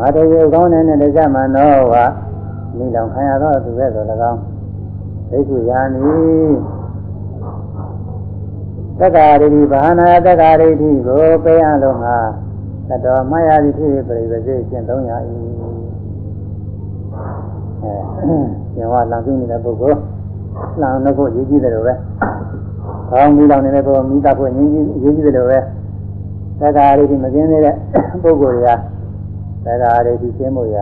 [0.00, 1.94] မထေကေကောင်းတဲ့တေသမနောဝ
[2.76, 4.40] မိလောင်ခံရသောသူကဲ့သို့၎င်း
[5.30, 6.10] ဘိက္ခုယာနိ
[8.98, 12.16] တက္ကာရိတိဘာနာယတက္ကာရိတိကိုပေးအပ်လို့ငါ
[12.88, 15.12] တတော်မယာတိဖြစ်ပြိပစေကျင့်သုံးရ၏
[17.82, 18.34] အဲ
[18.74, 19.98] ကျင်ဝလံသိနေတဲ့ပုဂ္ဂိုလ်
[20.80, 21.94] လံနှုတ်ဖို့ရည်ကြည့်တယ်လို့ပဲ။
[23.10, 25.58] ခေါင်းမီးလောင်နေတဲ့ပုဂ္ဂိုလ်မိသားဖို့ရည်ကြည့်ရည်ကြည့်တယ်လို့ပဲ။
[26.60, 27.74] တက္ကာရိတိမကင်းသေးတဲ့
[28.22, 28.89] ပုဂ္ဂိုလ်တွေက
[29.64, 30.76] တက္ကာရိတိရှင်းဖို့ရ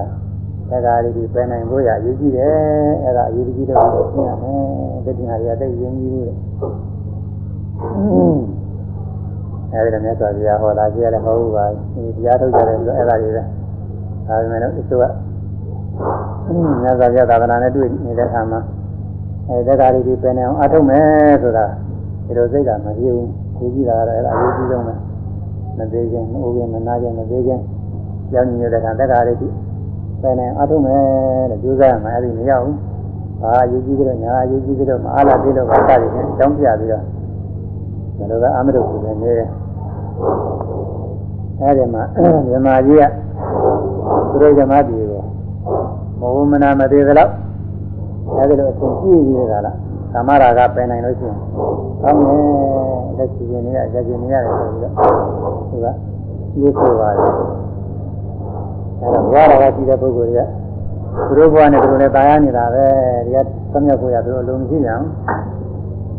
[0.70, 2.56] တက္ကာရိတိပဲနိုင်ဖို့ရရည်ကြည့်တယ်။
[3.04, 4.62] အဲဒါအရေးကြီးတယ်လို့ရှင်းရမယ်။
[5.04, 6.36] တတိယရတဲ့ရင်းကြီးလို့
[9.72, 13.42] အဲဒီတော့မြတ်စွာဘုရားဟောတာကြည့်ရတယ်မဟုတ်ဘူးပါဒီတရားထုတ်ကြတယ်ဆိုအဲ့ဒါတွေပဲ
[14.28, 15.04] ဒါပေမဲ့လို့အစိုးရ
[16.82, 18.60] မြတ်စွာဘုရားသာသနာနဲ့တွေ့နေတဲ့အခါမှာ
[19.48, 21.06] အဲတက္ကရာတွေပဲနေအောင်အထုတ်မယ်
[21.42, 21.66] ဆိုတာ
[22.26, 24.94] ဒီလိုစိတ်ကမပြေဘူးဒီကြည့်တာကတော့အဲ့ဒါအရေးကြီးဆုံးပဲ
[25.78, 27.62] မသေးခြင်းမအိုးခြင်းမနာခြင်းမသေးခြင်း
[28.32, 29.34] ကြောင်းညနေတဲ့အခါတက္ကရာတွေ
[30.22, 31.00] ပဲနေအထုတ်မယ်
[31.50, 32.76] လို့ကြိုးစားရမှာအဲ့ဒီမရဘူး
[33.40, 37.02] ဘာအရေးကြီးကြလို့ညာအရေးကြီးကြလို့မအားလာသေးလို့ဘာသာတွေနဲ့ကြောင်းပြပြီးတော့
[38.18, 39.48] ဒါလိုကအမရုပ်ကိုလည်းနေတယ်
[41.60, 42.02] အဲဒီမှာ
[42.48, 43.04] မြမကြီးက
[44.30, 45.22] သူတို့ဓမ္မပြည်ကို
[46.20, 47.32] မဝမနာမသေးသလောက်
[48.36, 49.76] အဲဒီလိုအရှင်ကြည့်ပြီးတာလား
[50.12, 51.38] ကာမရာဂပယ်နိုင်လို့ရှိရင်
[52.02, 52.42] ကောင်းတယ်
[53.18, 54.94] လက်ရှိနေရရက်ရှင်နေရတယ်ဆိုပြီးတော့
[55.70, 55.86] သူက
[56.60, 57.67] ရေးဆိုပါတယ်
[59.00, 60.48] အဲတော့ဘဝရာဂရှိတဲ့ပုဂ္ဂိုလ်တွေက
[61.28, 62.86] သူတို့ဘဝနဲ့သူတို့လည်းတာယာနေတာပဲ
[63.26, 63.38] ဒီက
[63.72, 65.02] သမယကိုရသူတို့အလုံးမရှိကြဘူး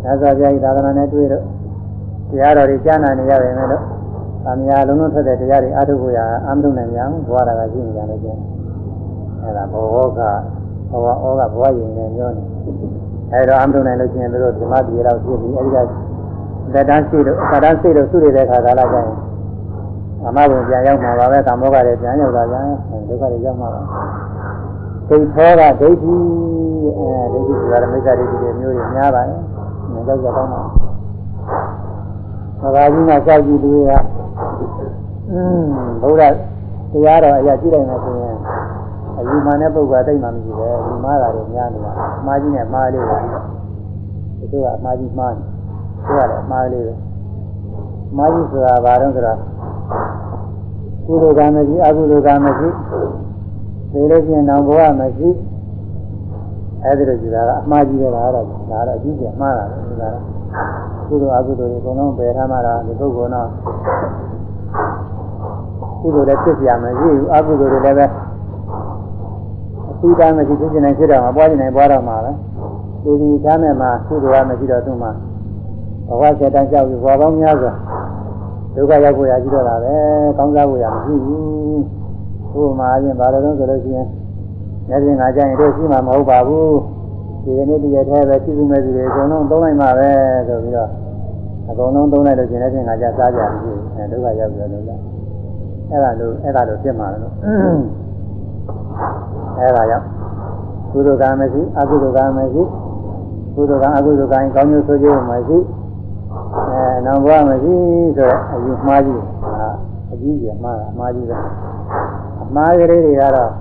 [0.03, 1.43] ။သာသာပြားဤသာသနာနဲ့တွေ့တော့
[2.29, 3.83] တရားတော်တွေကြားနာနေရပါမယ်လို့။
[4.47, 8.39] အများလုံးလုံးထွက်တဲ့တရားတွေအထုဖို့ရအမှန်နိုင်ကြဘူးဘဝရာကရှိနေကြလို့ကျင်း။
[9.43, 10.19] အဲဒါဘောဟောက
[10.91, 11.05] ဘဝ
[11.39, 12.43] ဩကဘဝယဉ်နဲ့ပြောနေ။
[13.33, 15.77] အဲတော့အမှန်နိုင်လို့ကျင်းတို့ဓမ္မပြေတော့ဖြစ်ပြီးအဲဒီက
[16.73, 19.28] လက်တန်းရှိတော့သာတန်းရှိတော့စုရတဲ့ခါကာလကျရင်
[20.25, 22.65] အမဘုံပြန်ရောက်မှာပါပဲကာမောကလည်းပြန်ရောက်လာပြန်
[23.07, 23.81] ဒုက္ခတွေရောက်မှာပါ
[25.09, 26.15] ဒိဋ္ဌောကဒိဋ္ဌိ
[26.97, 29.39] အဲဒိဋ္ဌိဆိုတာမိစ္ဆာဒိဋ္ဌိတွေမျိုးတွေများပါတယ်။
[29.93, 30.61] ငါကြောက်ကြကောင်းပါ
[32.61, 33.91] မဂ္ဂကြီးကကြောက်ကြည့်သူက
[35.31, 35.67] အင်း
[36.01, 36.33] ဘုရား
[36.91, 38.35] တရားတော်အရာကြည့်လိုက်မှဆိုရင်
[39.17, 43.27] အယူမှန်တဲ့ပုဂ္ဂိုလ်တိတ်မှမရှိပဲဒီမှားတာတွေများနေတာအမှားကြီးနဲ့မှားလေးပဲဒီ
[44.51, 45.45] လိုကအမှားကြီးမှားတယ်
[46.05, 46.93] သူကလည်းအမှားလေးပဲ
[48.11, 49.37] အမှားကြီးဆိုတာဘာတော့ဆိုတော့
[51.05, 52.67] ကုသိုလ်ကံမရှိအကုသိုလ်ကံမရှိ
[53.91, 55.29] သိလို့ရှိရင်တော့ဘဝမရှိ
[56.83, 60.15] အဲဒီလိုကြည့်တာကအမှားကြီးပဲလားတော့ဒါတော့အကြီးကြီးမှားတာလေဒါက
[61.07, 63.47] ကုသိုလ်အကုသိုလ်တွေအကုန်လုံးပယ်ထားမှတော့ဒီပုဂ္ဂိုလ်တော့
[66.01, 68.05] ကုသိုလ်လည်းဖြစ်ပြမရှိဘူးအကုသိုလ်တွေလည်းပဲ
[69.89, 72.31] အသီးသားမရှိဖြစ်နေဖြစ်တော့မှာပွားနေပွားတော့မှာပဲ
[73.03, 75.11] ဒီဒီသားနဲ့မှာကုသိုလ်ကမရှိတော့သူ့မှာ
[76.07, 77.73] ဘဝဆက်တန်းကြောက်ပြီးဘဝပေါင်းများစွာ
[78.75, 79.95] ဒုက္ခရောက်ကိုရရှိတော့တာပဲ
[80.37, 84.07] ကောင်းစားကိုရမရှိဘူးဥပမာအရင်ဘာလို့လဲဆိုလို့ရှိရင်
[84.89, 86.77] မျက်စိငါကြရင်တို့ရှိမှာမဟုတ်ပါဘူး
[87.43, 90.09] ဒီကနေ့တည်းရဲ့ထဲပဲရှိစုမဲ့စီတွေအကုန်လုံးသုံးလိုက်မှပဲ
[90.47, 90.89] ဆိုပြီးတော့
[91.69, 95.01] အကုန်လုံးသုံးလိုက်လို့ရှင်လည်းငါကြစားကြပြီအဲဒုက္ခရောက်ပြီလို့လား
[95.89, 97.33] အဲ့ဒါလို့အဲ့ဒါလို့ပြစ်မှာလို့
[99.57, 100.05] အဲ့ဒါကြောင့်
[100.91, 102.63] ကုသိုလ်ကံမရှိအကုသိုလ်ကံမရှိ
[103.55, 105.57] ကုသိုလ်ကံအကုသိုလ်ကံကောင်းကျိုးဆိုးကျိုးမရှိ
[106.55, 107.75] အဲနောက်ဘဝမရှိ
[108.17, 109.69] ဆိုတော့အယူမှားကြီးဟာ
[110.11, 111.37] အကြီးကြီးမှားတာအမှားကြီးပဲ
[112.43, 113.51] အမှားကလေးတွေကတော့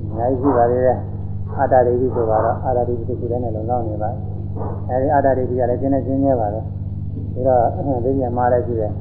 [0.00, 0.98] အများကြီးရှိပါသေးတယ်
[1.58, 4.10] အတ္တဒိဋ္ဌိဆိုတော့အတ္တဒိဋ္ဌိတစ်ခုတည်းနဲ့လုံလောက်နေပါ
[4.88, 6.62] အဲဒီအတ္တဒိဋ္ဌိကလည်းကျင်းနေကျင်းနေပါပဲဒါ
[7.48, 8.92] တော့ဒီပြန်မှားလည်းရှိတယ်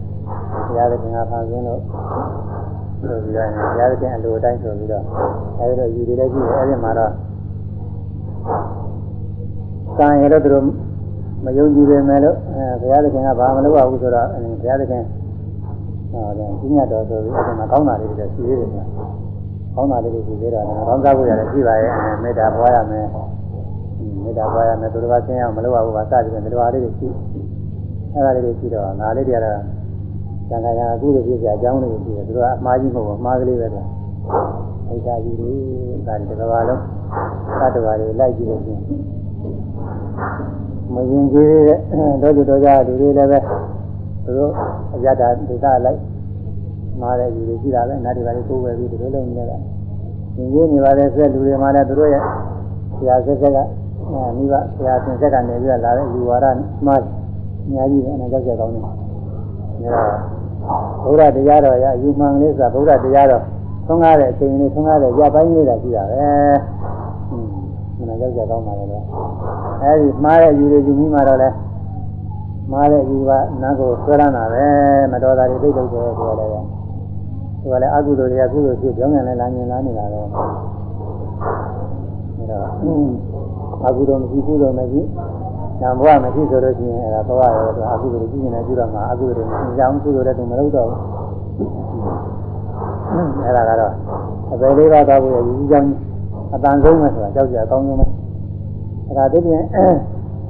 [0.68, 1.82] ဘုရားသခင်ကဖန်ဆင်းလို့
[3.02, 5.04] ဆိုပြီးတော့ဘုရားသခင်အလိုအတိုင်းဆိုပြီးတော့
[5.60, 7.12] အဲဒီတော့ယူတွေလည်းရှိတယ်အဲဒီမှာတော့
[10.00, 10.66] ကံရတော့သူတို့
[11.46, 15.04] မယုံကြည်ပေမဲ့လို့အဲဘုရားသခင်ကဘာမလုပ်ရဘူးဆိုတော့ဘုရားသခင်
[16.12, 18.84] ဟောတယ်ကြီးညတ်တော်ဆိုပြီးအဲဒီမှာကောင်းတာလေးတွေရှိသေးတယ်ကွာ
[19.76, 21.92] ကောင်းတာလေးတွေရှိသေးတော့ကောင်းစားဖို့ရတယ်ရှိပါရဲ့
[22.24, 23.06] မေတ္တာပွားရမယ်
[24.24, 27.08] မေတ္တာပွားရမယ်သူတော်ဘာဆင်းရမလုပ်ရဘူးပါစသည်ဖြင့်ဒီလိုအားလေးတွေရှိ
[28.14, 29.60] အဲအဲ့ဒါလေးတွေရှိတော့ငါလေးတွေကတော့
[30.50, 33.88] ဇာကရာအခုလိုဖြစ်ကြအကြောင်းလေးတွေရှိတယ်သူတို့ကအမှားကြီးမဟုတ်ဘူးအမှားကလေးပဲတော့
[34.90, 35.52] အဲ့ဒါကြီးတွေ
[36.08, 36.82] ဒါဒီတစ်ကဘာလုံး
[37.60, 38.82] သတ္တဝါတွေလိုက်ကြည့်လို့ရှိရင်
[40.96, 41.80] မရင်ကြီးတဲ့
[42.22, 43.40] တော့ကြတော့ကြလူတွေလည်းပဲ
[44.26, 44.52] သူတို့
[44.94, 46.00] အရတာဒေသလိုက်
[47.00, 49.62] မှားတဲ့လူတွေရှိတာပဲနားဒီပါလေးကိုယ်ပဲပြီးဒီလိုလုံးနေတာရင်
[50.36, 52.22] ကြီးနေပါတဲ့ဆက်လူတွေမှလည်းသူတို့ရဲ့
[52.98, 53.58] ဆရာဆက်ဆက်က
[54.38, 56.46] မိဘဆရာသင်ဆက်ကနေပြီးလာတဲ့လူဝါဒ
[56.86, 57.02] မှား
[57.66, 58.92] အများကြီးပဲအနာကြောက်ကြကောင်းတယ်။ဒါ
[61.04, 63.44] ဘုရားတရားတော်ရယူမှန်လေးဆိုတာဘုရားတရားတော်
[63.88, 66.26] သွန်ကားတဲ့အချိန်လေးသွန်ကားတဲ့ရပိုင်းလေးတာရှိတာပဲ။
[68.22, 69.04] ဟွန်းအနာကြောက်ကြကောင်းပါလေတော့။
[69.84, 71.50] အဲဒီမှားတဲ့ယူတွေယူပြီးမှတော့လဲ
[72.72, 74.66] မှားတဲ့ယူကနားကိုဆွဲရမ်းတာပဲ
[75.12, 76.52] မတော်တာတွေသိတော့တယ်ဆိုတော့လည်း
[77.62, 80.36] ဒီကလည်းအကုသိုလ်တွေကကုသိုလ်ဖြစ်ကြောင်းမြန်လဲလာမြင်လာနေတာပဲ။ဒါ
[82.52, 82.68] တော့
[83.86, 85.02] အကုသိုလ်မရှိကုသိုလ်မရှိ။
[85.82, 91.00] နာဘဝမရှိဆိုလို့ရှိရင်အဲဒါဘဝရောဆိုအကုသိုလ်ကြီးနေကြည့်တော့မှအကုသိုလ်တွေမကြောင်းကုသိုလ်တဲ့သူမလုပ်တော့ဘူး။
[93.46, 93.94] အဲဒါကတော့
[94.54, 95.90] အပေလေးပါးသွားဖို့ရည်ကြီးကြောင်း
[96.54, 98.06] အတန်ဆုံးပဲဆိုတာကြောက်ကြအကောင်းဆုံးပဲ။
[99.08, 99.64] အဲဒါတည်းပြင်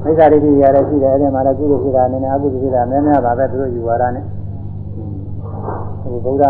[0.03, 4.23] မိစ္ဆာဒိဋ္ဌိရရရှိတယ်အဲ့ဒီမှာလည်းကုသိုလ်ဖြစ်တာနည်းနည်းအကုသိုလ်ဖြစ်တာနည်းနည်းပါပဲသူတို့ယူဝါဒနဲ့။
[6.01, 6.43] ဒီဗုဒ္ဓ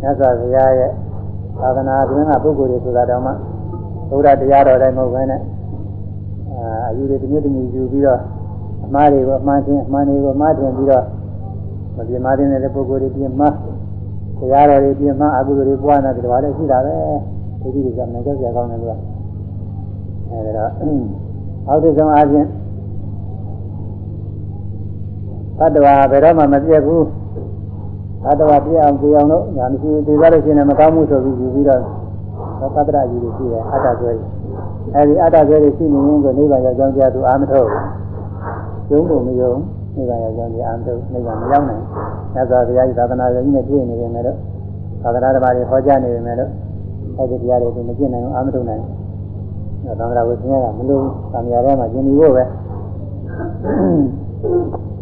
[0.00, 0.90] မြတ်စွာဘုရားရဲ့
[1.60, 3.32] သာသနာ့တွင်ကပုဂ္ဂိုလ်တွေဆိုတာတော့မှ
[4.10, 5.40] ဗုဒ္ဓတရားတော်တိုင်းမဟုတ်ဘဲနဲ့
[6.52, 8.20] အာအယူတွေတစ်မျိုးတစ်မျိုးယူပြီးတော့
[8.84, 11.04] အမှားတွေကိုအမှန်ချင်းအမှန်တွေကိုအမှားထင်ပြီးတော့
[11.96, 13.48] မပြမတင်တဲ့ပုဂ္ဂိုလ်တွေပြင်မှာ
[14.40, 16.94] တရားတော်တွေပြင်မှာအကုသိုလ်တွေပွားနေတာဒီလိုပါလေရှိတာပဲ
[17.74, 18.98] ဒီဒီကမကြောက်ကြကောင်းတယ်လို့
[20.30, 20.70] အဲဒါတော့
[21.68, 22.46] အောက်တဆုံးအားဖြင့်
[25.58, 27.04] သတ္တဝါဘယ်တော့မှမပြည့်ဘူး
[28.24, 31.80] သတ္တဝါပြည့်အောင်ကြည့်အောင်လို့ညာမရှိသေးသားလို့ရှိရင်မကောင်းမှုဆိုပြီးယူပြီးတော့
[32.76, 34.12] သတ္တရယူလို့ရှိတယ်အတ္တဆွဲ
[34.94, 37.68] အဲဒီအတ္တဆွဲတွေရှိနေရင်ကိုနိဗ္ဗာန်ရောက်ကြောင်းကြားသူအာမထုတ်
[38.88, 39.52] ကျုံးဖို့မယုံ
[39.96, 41.82] နိဗ္ဗာန်ရောက်ကြောင်းကြားအာမထုတ်နိဗ္ဗာန်မရောက်နိုင်
[42.34, 44.36] မြတ်စွာဘုရားကြီးသာသနာတော်ကြီးနဲ့တွေ့နေပေမဲ့လို့
[45.02, 46.50] သာသနာတော်တွေဟောကြားနေပေမဲ့လို့
[47.18, 48.82] အဲဒီတရားတွေကိုမကျင့်နိုင်အောင်အာမထုတ်နိုင်
[49.98, 51.02] သံဃာဝိသင်းကမလို့
[51.32, 52.44] သံဃာထဲမှာကျင်ပြီးဖို့ပဲ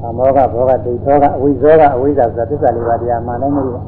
[0.02, 3.82] အမောကဘောကဒိဋ္ဌောကအဝိဇ္ဇောကအဝိဇ္ဇာဆိုတာသစ္စာလေးပါးတရားမှန်တိုင်းမလို့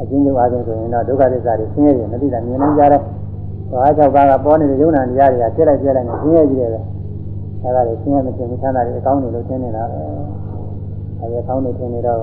[0.00, 3.00] အချင်းချင်းအားဖြင့်ဆိုရင်တော့ဒုက္ခသစ္စာတွေဆင်းရဲတယ်မသိတာမြင်နိုင်ကြတယ်။
[3.70, 6.80] ဘာ၆ပါးကပေါ်နေတဲ့ယုံနာတရားတွေကပြည့်လိုက်ပြည့်လိုက်နဲ့ဆင်းရဲကြည့်တယ်ပဲ။
[7.62, 10.00] အဲဒါတွေဆင်းရဲမခြင်းမချမ်းသာတွေအကောင်းတွေလို့ရှင်းနေတာပဲ။
[11.20, 12.18] အဲဒီအကောင်းတွေထင်နေတော့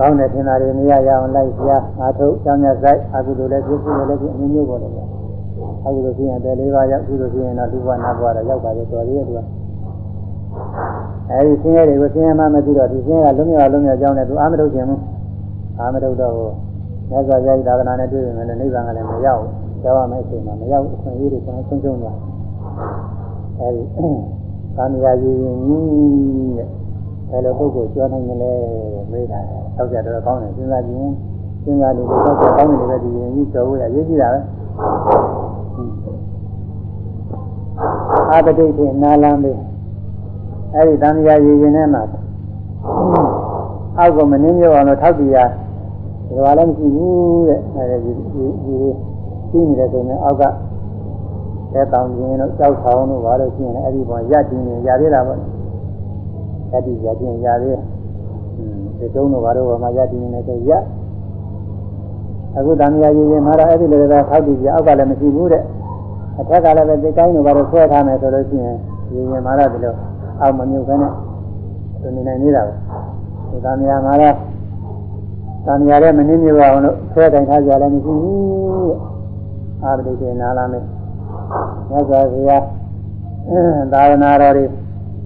[0.00, 4.92] ကောင်းတဲ့ထင်တာတွေမရရအောင်လိုက်ရှားအားထုတ်ကြောင်းမြတ်ဆိုင်အကုသိုလ်လည်းပြည့်စုံလည်းပြည့်အမျိုးမျိုးပေါ်တယ်။
[5.84, 9.40] အခုလိုဖြစ်ရင်တယ်လေးပါးရောက်အခုလိုဖြစ်ရင်တော့ဒီဘဝနာဘဝတော့ရောက်ပါလေတော်သေးရဲ့သူက
[11.30, 15.00] အဲဒီဆင်းရဲတွေကိုဆင်းရဲမှမသိတော့ဒီဆင်းရဲကလုံးမြောက်လုံးမြောက်ကြောင်းနဲ့သူအာမထုတ်ခြင်းဘူး
[15.78, 16.34] အာမထုတ်တော့
[17.10, 22.16] မြတ်စွာဘုရားကြီးသာသနာနဲ့တွေ့ရင်လည်းနိဗ္ဗာန်ကလည်းမရောက်ဘူးကြောက်ရမယ့်အချိန်မှာမရောက်အခွင့်အရေးတွေကျွန်တော်ဆုံးရှုံးသွား
[23.58, 23.82] အဲဒီ
[24.76, 26.79] ကာမရာယူရင်ကြီးတဲ့
[27.30, 28.52] ဘယ်လိုပုဂ္ဂိုလ်ကြောနိုင်မလဲ
[29.12, 29.40] မေးတာ
[29.76, 31.12] တောက်ကြတော့ကောင်းတယ်စဉ်းစားကြည့်ရင်
[31.62, 34.40] စဉ်းစားနေလို့တောက်ကြကောင်းနေတယ်ပဲဒီရင်ကြီးကျော်ရရေးကြည့်တာပဲ
[38.30, 39.56] အာတတိဖြင့်နာလမ်းပေး
[40.74, 42.02] အဲ့ဒီသံဃာရည်ရင်ထဲမှာ
[43.98, 45.38] အောက်ကမနှင်းမြောက်အောင်လို့ထောက်ပြရ
[46.26, 48.76] ဒီလိုလည်းမရှိဘူးတဲ့အဲဒီဒီဒီ
[49.50, 50.42] ပြီးနေတယ်ဆိုရင်အောက်က
[51.72, 55.38] တဲတောင်ကျင်းတို့ကြောက်ဆောင်တို့ဘာလို့ရှိရင်အဲ့ဒီပေါ်ရက်တင်နေရသေးတာပေါ့
[56.72, 57.76] ရက်တင်ရတင်ရသေး
[58.98, 60.84] ဒီတုံးတို့ဘာလို့ဘာမှရက်တင်နေတယ်ရက်
[62.56, 65.62] အခုတန်မြာရည်ရင်မှာတော့အဲ့ဒီလိုပဲထောက်ပြရအောက်ကလည်းမရှိဘူးတဲ့
[66.38, 68.76] အထက်ကလည်းပဲဒီကိုင်းတို့ဘာလို့ဆွဲထားမယ်ဆိုလို့ရှိရင်
[69.12, 69.94] ရည်ရင်မှာတော့ဒီလို
[70.40, 71.12] အောက်မမြုပ်ခနဲ့
[72.00, 72.72] သူနေနိုင်နေတာပဲ
[73.50, 74.36] ဒီတန်မြာမှာတော့
[75.66, 78.94] တန်မြာတဲ့မနှင်းမြုပ်အောင်လို့ဆွဲတိုင်ထားကြလည်းမရှိဘူး
[79.82, 80.80] အာပတိကေနာလာမေ
[81.90, 82.62] မြတ်စွာဘုရား
[83.92, 84.64] သာသနာတော်တွေ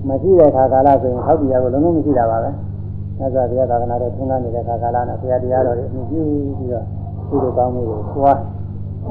[0.08, 2.50] မရှိတဲ့ခါကာလဆိုရင်ဟောက်တရားကိုလုံးလုံးမရှိတာပါပဲ
[3.18, 6.20] မြတ်စွာဘုရားသာသနာတော်ထွန်းကားနေတဲ့ခါကာလနဲ့ဘုရားတရားတော်တွေအမြင့်ပြု
[6.58, 6.84] ပြီးတော့
[7.28, 8.38] ဒီလိုကောင်းမှုကိုပွား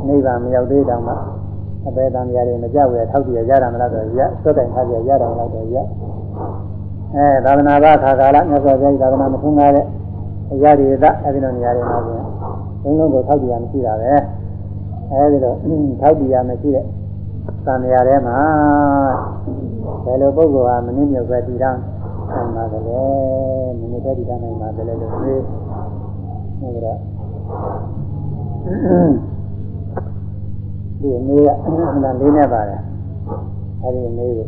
[0.08, 1.14] နိဗ္ဗာန်မရောက်သေးတောင်မှ
[1.88, 5.78] အပေတံတရားတွေမကြွယ်ထောက်ပြရရတာမလားတော့ရသွတ်တိုင်ထားပြရတာမလားတော့ရ
[7.16, 9.86] အဲသာသနာ့ဘာခါကာလမြတ်စွာဘုရားသာသနာမထွန်းကားတဲ့
[10.52, 12.26] အရာတွေသအဲဒီလိုနေရာတွေမှာဆိုရင်
[12.84, 14.12] ဘုန်းလုံးကိုထောက်ပြရမရှိတာပဲ
[15.12, 15.56] အဲဒီတော့
[16.02, 16.86] ထောက်ပြရမရှိတဲ့
[17.66, 18.40] သံဃာထဲမှာ
[20.06, 21.78] ဘယ်လိုပုဂ္ဂိုလ်ဟာမနည်းမြုပ်ပဲတည်ထား
[22.32, 23.02] နိုင်ပါသလဲ
[23.80, 25.40] မနည်းပဲတည်ထားနိုင်ပါသလဲလို့ပြော
[26.60, 26.98] နေကြတော့
[31.00, 32.82] ဒီအမေကအမှန်လေးနဲ့ပါတယ်
[33.82, 34.48] အဲဒီအမေကို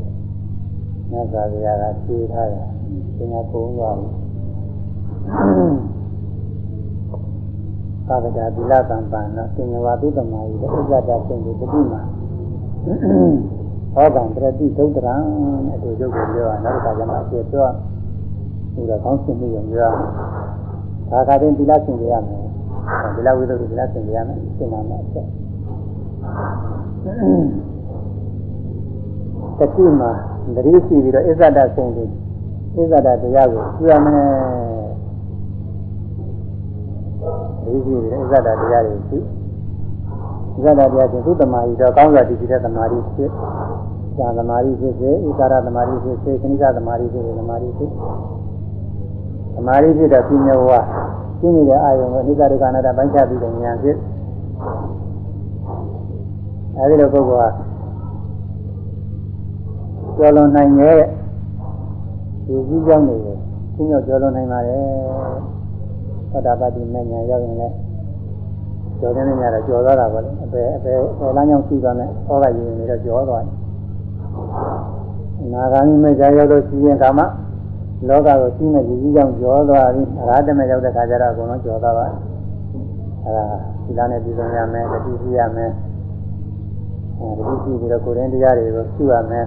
[1.10, 2.67] မြတ်စွာဘုရားကဖြေထားတယ်
[3.17, 4.10] သင်္ဃပုံသွားပြီ
[8.08, 12.01] သာဝတ္တသီလသံပန်နော်သင်္ဃဝါသုတ္တမယိဥစ္ဇတသင်္ကေတတိမှာ
[12.86, 15.15] ဟောကံတရတိဒုဒ္ဒရံ
[15.74, 17.67] အတူရုပ်ကိုပြောရနောက်တစ်ခါကျမှအကျေပြော
[18.74, 19.91] ဒီတော့ကောင်းရှင်းပြီးရင်ပြော
[21.10, 22.43] ဒါခါတင်သီလရှင်ကြရမယ်
[23.15, 25.28] သီလဝိသုဒ္ဓသီလရှင်ကြရမယ်ရှင်းလာမှာအချက်
[29.60, 30.12] တတိမှာ
[30.56, 32.12] တတိရှိပြီးတော့အစ္ဆဒဆင်ပြီး
[32.78, 34.21] အစ္ဆဒတရားကိုကျူရမယ်
[37.63, 39.17] တတိရှိပြီးတော့အစ္ဆဒတရားတွေရှိ
[40.56, 43.32] အစ္ဆဒတရားချင်းသူ့တမာရီတော့ကောင်းစွာတည်ကြတဲ့တမာရီဖြစ်
[44.20, 47.89] ဉာဏ်သမာဓိဖြစ်စေဣကာရသမာဓိဖြစ်စေခဏိကသမာဓိဖြစ်စေသမာဓိဖြစ်
[49.56, 50.38] သမာဓိဖြစ်တဲ့ပြည
[50.68, 50.70] ဝ
[51.39, 53.98] ရှင်းနေတဲ့အာယုံကိုအနိစ္စဒုက္ခအနတ္တပိုင်းခြားပြီးတဲ့ဉာဏ်ဖြစ်
[56.78, 57.50] အဲဒီလိုပုဂ္ဂိုလ်ဟာ
[60.18, 61.00] ကျော်လွန်နိုင်ရဲ့
[62.46, 63.38] ဒီကြီးကြောင်းနေတယ်
[63.74, 64.82] ရှင်းရောက်ကျော်လွန်နိုင်ပါတယ်
[66.32, 67.76] သတ္တပတ္တိမဉ္ဇဉ်ရောက်ရင်လည်း
[69.06, 77.20] ကျော်တဲ့နေရာတော့ကျော်သွားတာပေါ့လေအပေအပေအပေလမ်းကြောင်းရှိသွားမယ်ဟောကရင်နေတော့ကျော်သွားတယ်နာဂာမိမေဇာရောက်လို့ရှိရင်ကာမ
[78.08, 82.06] လောကကိုရှိမဲ့ကြီးကြီးကြောင့်ကျော်သွားပြီအရာတမေရောက်တဲ့ခါကျတော့အကုန်လုံးကျော်သွားပါ
[83.26, 83.46] အဲဒါ
[83.86, 85.72] သီလနဲ့ပြည်စုံရမယ်တတိရှိရမယ်
[87.20, 89.46] အဲတတိရှိပြီးတော့ကိုယ်ရင်းတရားတွေကိုရှုရမယ်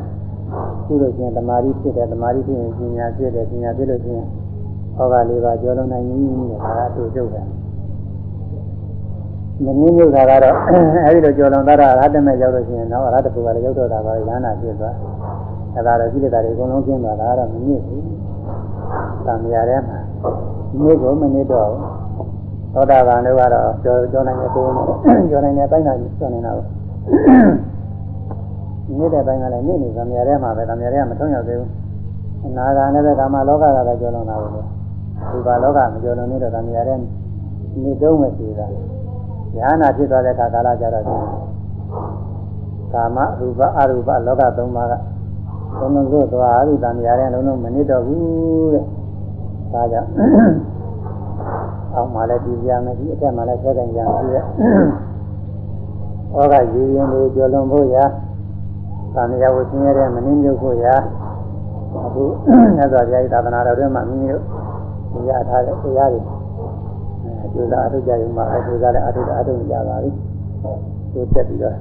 [0.85, 4.27] ရှုလို့ရှိရင်တမာရီဖြစ်တယ်တမာရီဖြစ်ရင်ပညာဖြစ်တယ်ပညာဖြစ်လို့ရှိရင်
[4.97, 6.17] ဟောကလေးပါကျော်လုံးနိုင်ပြီ
[6.51, 7.47] တဲ့ဒါကသူ့ကျုပ်တယ်
[9.65, 10.57] မင်းမြုပ်တာကတော့
[11.07, 14.95] အဲဒီလိုကြော်လွန်သွားတာအရဟတမေရောက်လို့ရှိရင်တော့အရဟတပုဂ္ဂိုလ်ရောက်တော့တာပါရဟနာဖြစ်သွား
[15.75, 18.03] အဲဒါတော့ကိလေသာတွေအကုန်လုံးကျင်းသွားတာကတော့မမြင့်ဘူး။
[19.27, 19.99] တံမြာထဲမှာ
[20.71, 21.69] ဒီကိုမနစ်တော့
[22.75, 24.73] သောတာပန်တို့ကတော့ကြော်ကြော်နိုင်တဲ့ကိုယ်
[25.31, 26.65] ကြော်နိုင်တဲ့ပိုင်းသာကြော်နေတာကို
[28.99, 31.69] နေတဲ့ပိုင်းကလည်းနေနေသံမြာထဲမှာပဲသံမြာထဲကမထုံးရောက်သေးဘူး။
[32.45, 34.49] အနာဂါနဲ့ပဲကာမလောကကလည်းကြော်လွန်တာပဲ။
[35.33, 36.95] ဒီပါလောကမကြော်လွန်နေတော့သံမြာထဲ
[37.83, 38.67] နေတုံးမဲ့သေးတာ။
[39.61, 41.05] ဉာဏ်နာဖြစ်သွားတဲ့အခါကာလကြတော့
[42.93, 48.85] ကာမရူပအရူပလောကသုံးပါးကလုံးလုံးသို့သွားအရိတံမြာတဲ့လုံးလုံးမနစ်တော့ဘူးတဲ့။
[49.73, 50.09] ဒါကြောင့်
[51.95, 54.43] အောက်မှာလည်းဒီကြမယ်ဒီအထက်မှာလည်းဆက်ကန်ကြမယ်တဲ့။
[56.35, 58.05] ဩဃရည်ရင်လေးကြော်လွန်ဖို့ရာ
[59.15, 60.95] သာမယဝဆင်းရဲတဲ့မနှင်းမြုပ်ဖို့ရာ
[62.07, 62.25] အခု
[62.77, 66.21] မြတ်စွာဘုရား၏သာသနာတော်ထဲမှာမိမိတို့ရထားတဲ့တရားတွေ
[67.55, 70.11] ကျိုးစားအထုကြရုံမှာအကျိုးစားလည်းအထုအထုကြပါပြီ
[71.13, 71.75] ကျိုးတက်ပြီးတော့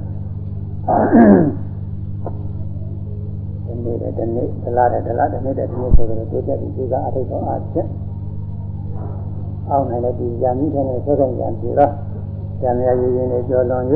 [3.66, 7.88] ဒီနေ့တဲ့ဒီနေ့ဒလားတဲ့ဒလားဒီနေ့တဲ့ဒီနေ့ဆိုတော့ကျိုးတက်ပြီးကျိုးစားအထုတော့အချက်
[9.70, 11.92] အောင်းနိုင်တဲ့ဒီယာမိတဲ့နဲ့ဆွဲခိုင်းကြပြီတော့
[12.62, 13.84] ဇာမယာရည်ရည်နဲ့ကြောလွန်၍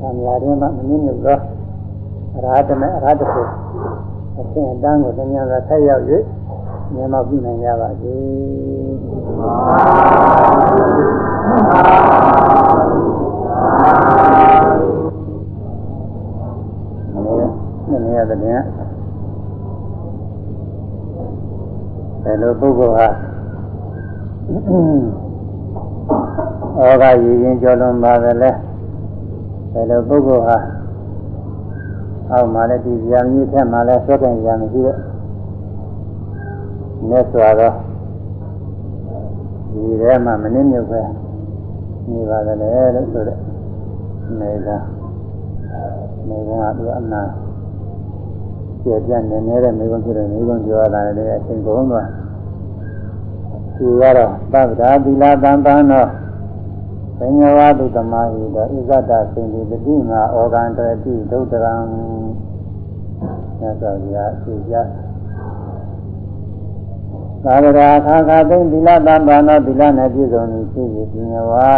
[0.00, 1.40] ဇာမယာရင်းမှာမနည်းမြုပ်တော့
[2.36, 3.48] အရဟတမေအရဟတဖို့
[4.38, 6.04] အရှင်အတန်းကိုသင်္ညာသာဆက်ရောက်၍
[6.94, 8.14] မြင်မောက်ပြုနိုင်ကြပါစေ
[9.38, 10.51] မနေ့ကနေ့ရက်
[18.30, 18.38] တဲ့
[22.22, 23.06] ဘယ်လိုပုဂ္ဂိုလ်ဟာ
[26.86, 28.50] ဩဃရည်ရင်ကြောလွန်ပါသလဲ
[29.72, 30.56] ဘယ်လိုပုဂ္ဂိုလ်ဟာ
[32.30, 34.96] အောက်မှာလည်းဒီဇာမီထက်မှာလည်းဆွဲကန်ဇာမရှိတဲ့
[37.08, 37.72] မြတ်စွာသော
[39.82, 41.02] ဒီထဲမှာမနစ်မြုပ်ပဲ
[42.10, 42.56] နေပါတယ်
[42.94, 43.38] လို့ဆိုတဲ့
[44.40, 44.68] နေက
[46.28, 47.22] နေကသူအနာ
[48.82, 52.08] ကျေပြန့်နေနေတဲ့မိဘဖြစ်တဲ့မိဘပြောရတာလည်းအချိန်ကုန်သွား
[53.76, 56.08] သူကတော့သဗ္ဗဒါသီလတန်တန်တော့
[57.18, 61.74] ပညာဝတုတမဟိတောဣဇဒသင်္တိပတိငါဩဂန္တတိဒုဒ္ဒရံ
[63.58, 64.74] မြတ်စွာဘုရားသိကြ
[67.44, 71.68] သာဝရာခါခါသိသီလတံပါဏောသီလနဲ့ပြည့်စုံနေဖြစ်ပြီးပညာဝါ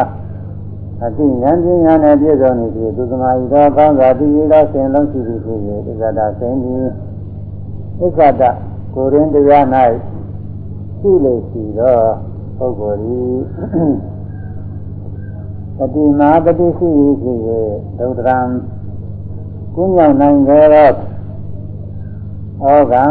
[1.03, 6.75] အတိဉာဏ်ပညာနဲ့ပြည့်စုံနေဖြစ်သူသမာဓိတော်ကောင်းစွာတည်ရသောရှင်လုံးရှိပြီးဖြစ်၍ဣဇဒသိင်ဒီ
[7.99, 8.43] ဣဇဒ
[8.95, 9.65] ကိုရင်းတရား၌
[10.99, 11.99] ရှိလေရှိသော
[12.59, 13.23] ပုဂ္ဂိုလ်ဤ
[15.79, 16.89] တတိမာတတိရှိ
[17.23, 17.39] ဖြစ်၍
[17.99, 18.39] ဒုဒ္ဒရံ
[19.75, 20.91] ကုညောင်နိုင်ကြသော
[22.63, 23.05] ဩကံ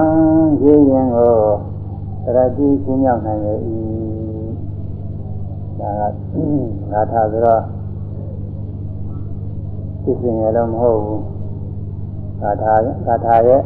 [0.62, 1.73] ရေးရင်ကို
[2.24, 3.78] သရတိကုမြောက်နိုင်ရဲ့ဤ
[5.80, 6.36] ဒါက
[6.92, 7.62] ငါထားဆိုတော့
[10.04, 11.24] သိစင်ရတော့မဟုတ်ဘူး
[12.42, 12.74] ဂါထာ
[13.08, 13.62] ဂါထာရဲ့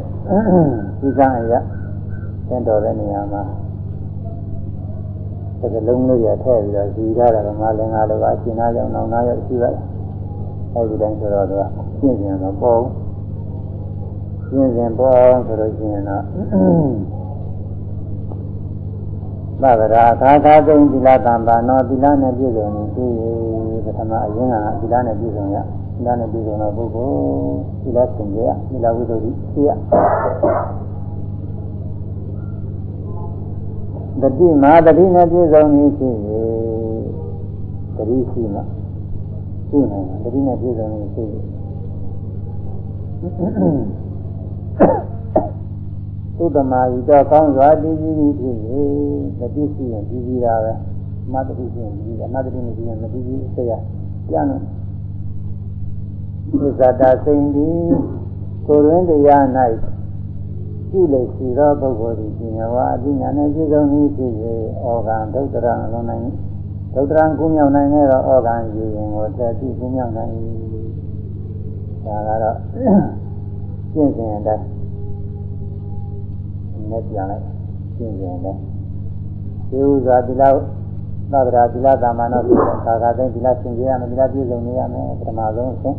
[1.00, 1.60] ဒီကံအရာ
[2.48, 3.42] သင်တော်တဲ့နေရာမှာ
[5.60, 9.74] သကလုံးလေးရထည့်ပြီးတော့ဇီထားတာကငါလည်းငါလိုပါအရှင်သားကြောင့်နောင်နာရောက်ရှိရတယ်
[10.74, 11.62] အဲဒီတိုင်းဆိုတော့သူက
[11.98, 12.80] ရှင်းပြန်တော့ပေါ့
[14.46, 15.16] ရှင်းပြန်ပေါ့
[15.46, 16.22] ဆိုလို့ရှိရင်တော့
[19.62, 23.06] သဗ္ဗရာသာသာသုံးသီလတံပါနောသီလနဲ့ပြည့်စုံနေပြီ
[23.84, 25.56] ပထမအရင်ကသီလနဲ့ပြည့်စုံရ
[25.94, 29.70] သီလနဲ့ပြည့်စုံတဲ့ပုဂ္ဂိုလ်သီလစင်ကြရသီလဝိသုဒ္ဓိသိရ
[34.22, 36.42] တတိမာတတိနဲ့ပြည့်စုံနေဖြစ်ရေ
[37.96, 38.60] တတိရှိမှ
[39.68, 41.38] ရှိနိုင်တာတတိနဲ့ပြည့်စုံနေဖြစ်ရေ
[46.38, 48.80] သုတမဤတော့ကောင်းစွာတည်ကြည်ပြီးဖြစ်ရေ
[49.38, 50.72] တတိရှိရင်တည်ကြည်တာပဲ
[51.32, 53.72] မတတိရှိရင်တည်ကြည်တယ်မတတိမရှိရင်မတည်ကြည်စေရ
[54.28, 54.60] ပြန်တယ်
[56.60, 57.68] သစ္စာတာစိန်ဒီ
[58.66, 59.44] ကိုရင်းတရား၌
[60.88, 64.32] ရှိလေရှိသောပုဂ္ဂိုလ်သည်ပညာဝါအသိဉာဏ်နဲ့ပြည့်စုံပြီးဖြစ်၍
[64.82, 66.24] ဩဃံဒုက္ခရံအလုံးနိုင်
[66.94, 68.10] ဒုက္ခရံကုမြောက်နိုင်တဲ့ဩ
[68.46, 70.32] ဃံယူရင်ကိုတတိကုမြောက်နိုင်၏
[72.04, 72.56] ဒါကတော့
[73.92, 74.77] ရှင်းစဉ်အတိုင်း
[76.92, 77.44] နဲ့ပြန်လိုက်
[77.96, 78.62] ရှင်းစဉ်အတိုင်း
[79.70, 80.58] ဒီဥစွာဒီလောက်
[81.32, 85.96] သဗ္ဗရာဒီလသာမဏေဖြစ်တဲ့ခါခါသိဒီလသင်ကြရမယ်ဒီလပြည့်စုံနေရမယ်ပထမဆုံးအဆင့်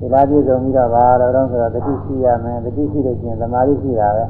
[0.00, 4.24] ဒီလားပြည့်စုံပြီးတော့ဘာတော့တော့ဆိုတော့တတိရှိရမယ်တတိရှိလို့ရှိရင်သမာဓိရှိတာပဲ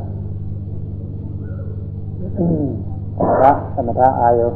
[3.43, 4.49] ဒါသမထအာယု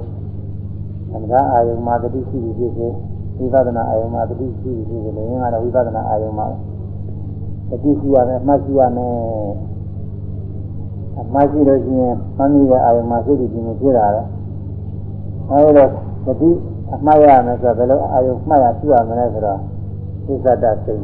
[1.13, 2.89] သမထအာယုမှာတတိရှိပြီးဖြစ်စေ
[3.39, 6.47] ဝိပဿနာအာယုမှာတတိရှိပြီးဖြစ်စေလည်းငါတော့ဝိပဿနာအာယုမှာ
[7.71, 9.15] တတိရှိရမယ်မှတ်ရှိရမယ်
[11.21, 14.23] အမှတ်ရှိလို့ရှိရင်မှတ်မိတဲ့အာယုမှာစိတ်တည်ခြင်းဖြစ်တာပဲ
[15.51, 15.91] အဲဒီတော့
[16.27, 16.51] တတိ
[16.95, 21.01] အမှတ်ရမယ်ဆိုတော့ဘယ်လိုအာယုမှတ်ရရှိရမလဲဆိုတော့ဣဇဒစိတ်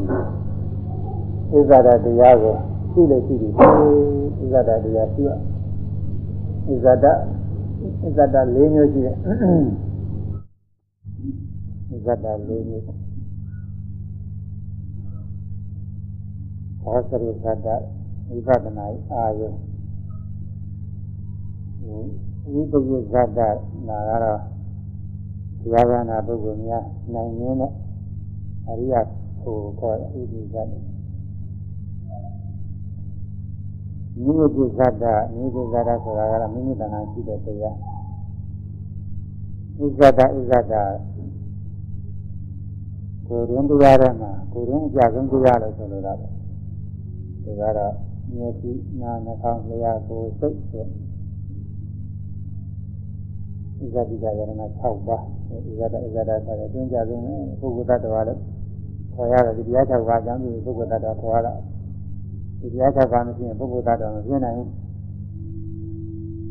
[1.50, 2.54] ဣဇဒတရားကို
[2.92, 5.34] ရှိလို့ရှိပြီဣဇဒတရားရှိရဣ
[6.84, 7.06] ဇဒ
[8.00, 9.16] ဣဇဒ၄မျိုးရှိတယ်
[11.90, 12.84] ဣဇဒ၄မျိုး
[16.82, 17.68] ဟောစရိသဒ
[18.28, 19.48] ဝိပဿနာအာယု
[21.86, 23.40] ဝိပဿနာဇဒ
[23.88, 24.40] နာကတော့
[25.60, 27.72] တရားဂနာပုဂ္ဂိုလ်များနိုင်ရင်းနဲ့
[28.68, 28.94] အရိယ
[29.42, 30.68] ကိုခေါ်ဣတိဇတ်
[34.22, 37.76] မိမိပုဇတ်တာမိမိပုဇတ်တာဆိုတာကမိမိတဏ္ဍာရှိတဲ့တရား
[39.82, 40.82] ဥဇတ်တာဥဇတ်တာ
[43.26, 46.26] ကိုယ်ရင်းတရားထဲမှာကိုယ်ရင်းအကြဆုံးတရားလို့ဆိုလိုတာပဲ
[47.60, 47.94] ဒါကတော့
[48.34, 50.86] မျက်စိနားနှာခေါင်းလျှာကိုယ်စိတ်ဆို
[53.84, 57.22] ဥဇတိကယရဏ6ပါးဥဇတာဥဇတာဆိုတဲ့တွင်းကြဆုံး
[57.60, 58.38] ပုဂ္ဂိုလ်တ attva လို့
[59.14, 61.54] ခေါ်ရတယ်ဒီတရား၆ပါးကြောင့်ဒီပုဂ္ဂိုလ်တ attva ခေါ်ရတာ
[62.60, 64.68] ဒီတရား၆ပါးမရှိရင်ပုဂ္ဂိုလ်တ attva မဖြစ်နိုင်ဘူး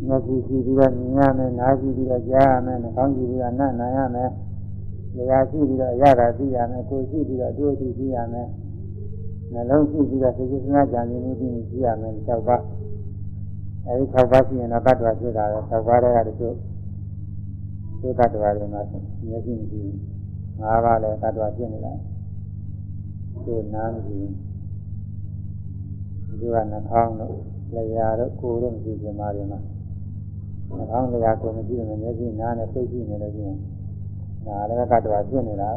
[0.07, 4.29] မျက်စိကြည့်ပြီးတော့မြင်ရမယ်နားကြည့်ပြီးတော့ကြားရမယ်နှာခေါင်းကြည့်ပြီးတော့နားနားရမယ်
[5.15, 8.47] လျှာကြည့်ပြီးတော့ရတာသိရမယ်ကိုယ်ကြည့်ပြီးတော့တွေ့ကြည့်သိရမယ်
[9.53, 12.63] နှလုံးကြည့်ပြီးတော့သိစိစနာကြံနေမှုသိကြည့်ရမယ်၆ပါး
[13.85, 16.55] အဲဒီ၆ပါးရှိရင်တော့တ attva ဖြစ်တာပဲ၆ပါးတည်းကတချို့
[18.01, 18.81] သုတ္တတဝါတွေမှာ
[19.29, 19.93] မျက်စိမရှိဘူး
[20.59, 21.93] ငါးပါးလည်းတ attva ဖြစ်နေတာ
[23.45, 24.17] သူနားမရှိ
[26.25, 27.35] ဘူးဒီကနှာခေါင်းတို့
[27.73, 29.59] လျှာတို့ကိုယ်တို့မရှိပြန်ပါတွေမှာ
[30.77, 33.57] နှာခေါင်းလျှာကိုမရှိရင်မျက်စိနားနဲ့သိရှိနေလို့ရှိရင်
[34.45, 34.97] ဒါလည်းတ attva
[35.29, 35.69] ဖြစ်နေတာ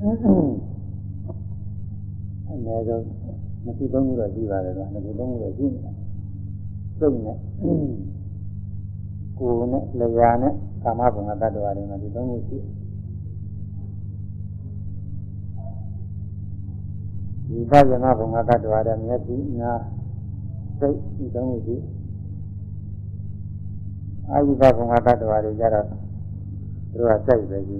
[0.00, 0.02] အ
[2.66, 3.02] နည်းဆုံး
[3.64, 5.92] နှစ်ခုသုံးခုတော့ရှိပါတယ်ကွာနှစ်ခုသုံးခုတော့ရှိနေတာ
[6.98, 7.36] စိတ်နဲ့
[9.38, 9.84] ကိုယ်နဲ့
[10.16, 12.58] လျှာနဲ့ကာမဘုံကတ attva တွေမှာဒီသုံးခုရှိ
[17.48, 19.82] ဒီပဇနာဘုံကတ attva တွေမျက်စိနား
[20.78, 21.76] စိတ်ဒီသုံးခုရှိ
[24.30, 25.96] အာယုဘဘုံကတ attva တွေကြတော့သူ
[26.98, 27.78] တို့ကစိတ်ပဲရှိ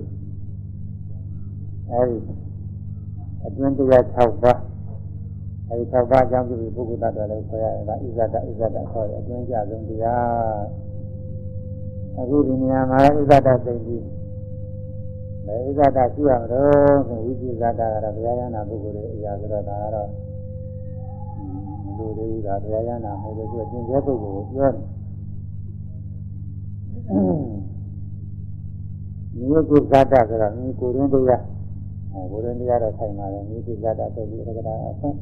[1.91, 2.19] အဲဒီ
[3.47, 4.61] အတွင်းတရား6ပါး
[5.69, 10.87] အဲဒီ6ပါးအကြောင်းပြုပြီးပုဂ္ဂိုလ်တ attva လည်းခေါ်ရတယ်ကဣဇဒဣဇဒခေါ်တယ်အတွင်းကြဆုံးတရား
[12.19, 14.05] အခုဒီနေရာမှာဣဇဒသိပြီး
[15.47, 20.09] လေဣဇဒရှိရမလို့ဆိုဝိသုဇဒကတော့ဘုရားရဟနာပုဂ္ဂိုလ်ရဲ့အရာဆိုတော့ဒါကတော့
[21.97, 24.83] လူတွေဥဒါဘုရားရဟနာမဟုတ်လို့သူသင်္ကေပုဂ္ဂိုလ်ကိုပြောတယ်
[29.39, 31.43] မြေကုဇဒဆိုတော့မြေကိုရင်းတရား
[32.13, 35.17] အဲကိုရင်းတရားတော့ဆိုင်ပါတယ်မြေကုဇဒဆိုပြီးရကတာအဆင့်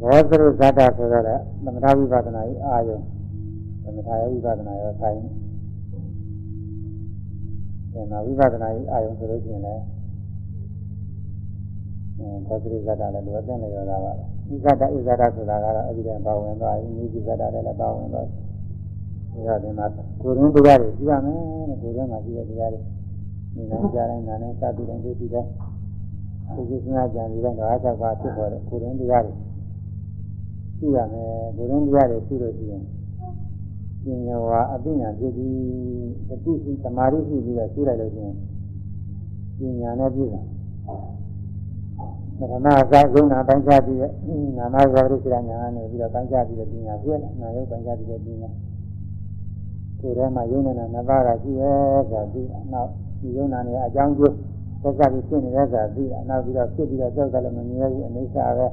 [0.00, 1.24] ဘောဇရုဇဒဆိုတော့
[1.64, 2.98] သမထဝိပဿနာဤအာယုံ
[3.86, 5.18] သမထရဲ့ဝိပဿနာရောဆိုင်
[7.92, 9.82] တယ်ဒါဝိပဿနာဤအာယုံဆိုလို့ရှိရင်လည်း
[12.18, 14.22] အဲဘောဇရုဇဒလည်းလိုအပ်တဲ့နေရာပါဣ
[14.64, 19.86] ဇဒဣဇဒဆိုတာကတော့အဲ့ဒီတည်းပါဝင်သွားပြီမြေကုဇဒလည်းပါဝင်သွားပြီဒါဒီမှာ
[20.20, 22.80] ကိုရင်းတရားတွေကြည့်ရမယ်တဲ့ကိုရင်းမှာကြည့်တဲ့တရားတွေ
[23.54, 25.44] ဒီနိုင်ကြတိုင်းနာနဲ့စသည်တိုင်းတွေ့ကြည့်တဲ့
[26.54, 29.34] ဒီကိစ္စနာကြံပြီးတော့အားချက်ပါဖြစ်ပေါ်တဲ့ကိုရင်းတရားတွေ
[30.78, 32.82] ကြည့်ရမယ်ကိုရင်းတရားတွေကြည့်လို့ရှိရင်
[34.06, 35.54] ပညာဝါအပညာဖြစ်ပြီး
[36.28, 38.34] တတိရှိသမာဓိရှိပြီးတော့ရှင်းလိုက်လို့ရှိရင်
[39.58, 40.42] ပညာနဲ့ပြည့်စုံ
[42.38, 43.98] မထမအစာယုံနာပိုင်းခြားပြီး
[44.58, 48.50] နာမဇာတိစိရညာနဲ့ပြီးတော့ပိုင်းခြားပြီးတော့ပညာပြည့်လာနာယုတ်ပိုင်းခြားပြီးတော့ပညာ
[50.00, 51.70] ကိုယ်ထဲမှာယုံနေတာနှစ်ပါးကရှိရဲ
[52.10, 52.90] ဆိုတာပြီးနောက်
[53.20, 54.34] ဒီယုံနာနေအကြောင်းကျိုး
[54.82, 58.66] သက်ကပြီးဖြစ်နေတဲ့ဆိုတာပြီးနောက်ပြီးတော့ဖြစ်ပြီးတော့ကြောက်ကလည်းမမြဲဘူးအနေစာပဲ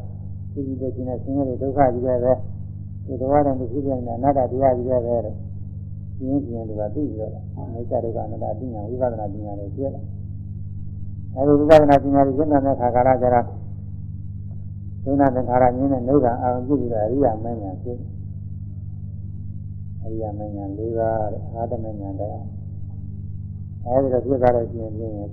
[0.54, 2.34] ဒီဒီတဲ့ခြင်းနဲ့ဆင်းရဲဒုက္ခကြီးပဲ
[3.06, 5.22] ဒီတော်တော်တည်းဖြစ်နေတဲ့အနာတ္တတရားကြီးပဲတဲ့
[6.18, 10.02] ပြင်းပြင်းတူကသိပြီးတော့အနေစာဒုက္ခအနတ္တအသိဉာဏ်ဝိပဿနာပညာတွေပြည့်လာ
[11.36, 13.46] အဲဒီဝိပဿနာပညာတွေရှင်းတဲ့အခါကာလကျတော့
[15.04, 18.00] ဒုနာသင်္ခါရမြင်တဲ့နိဗ္ဗာန်အောင်ပြုပြီးတော့အရိယာမဉ္ဇဉ်ဖြစ်
[20.04, 21.18] အရိယာမဉ္ဇဉ်၄ပါး
[21.54, 22.46] အာတမဉ္ဇဉ်တရား
[23.86, 25.30] အဲဒီတော့ဖြစ်သွားလို့ရှိရင်ပြင်းရင်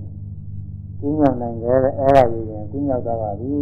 [0.99, 3.53] ကုညောင်နိုင်တယ်အဲ့ဒါကြီးရင်ကုညောက်သွားပါပြီ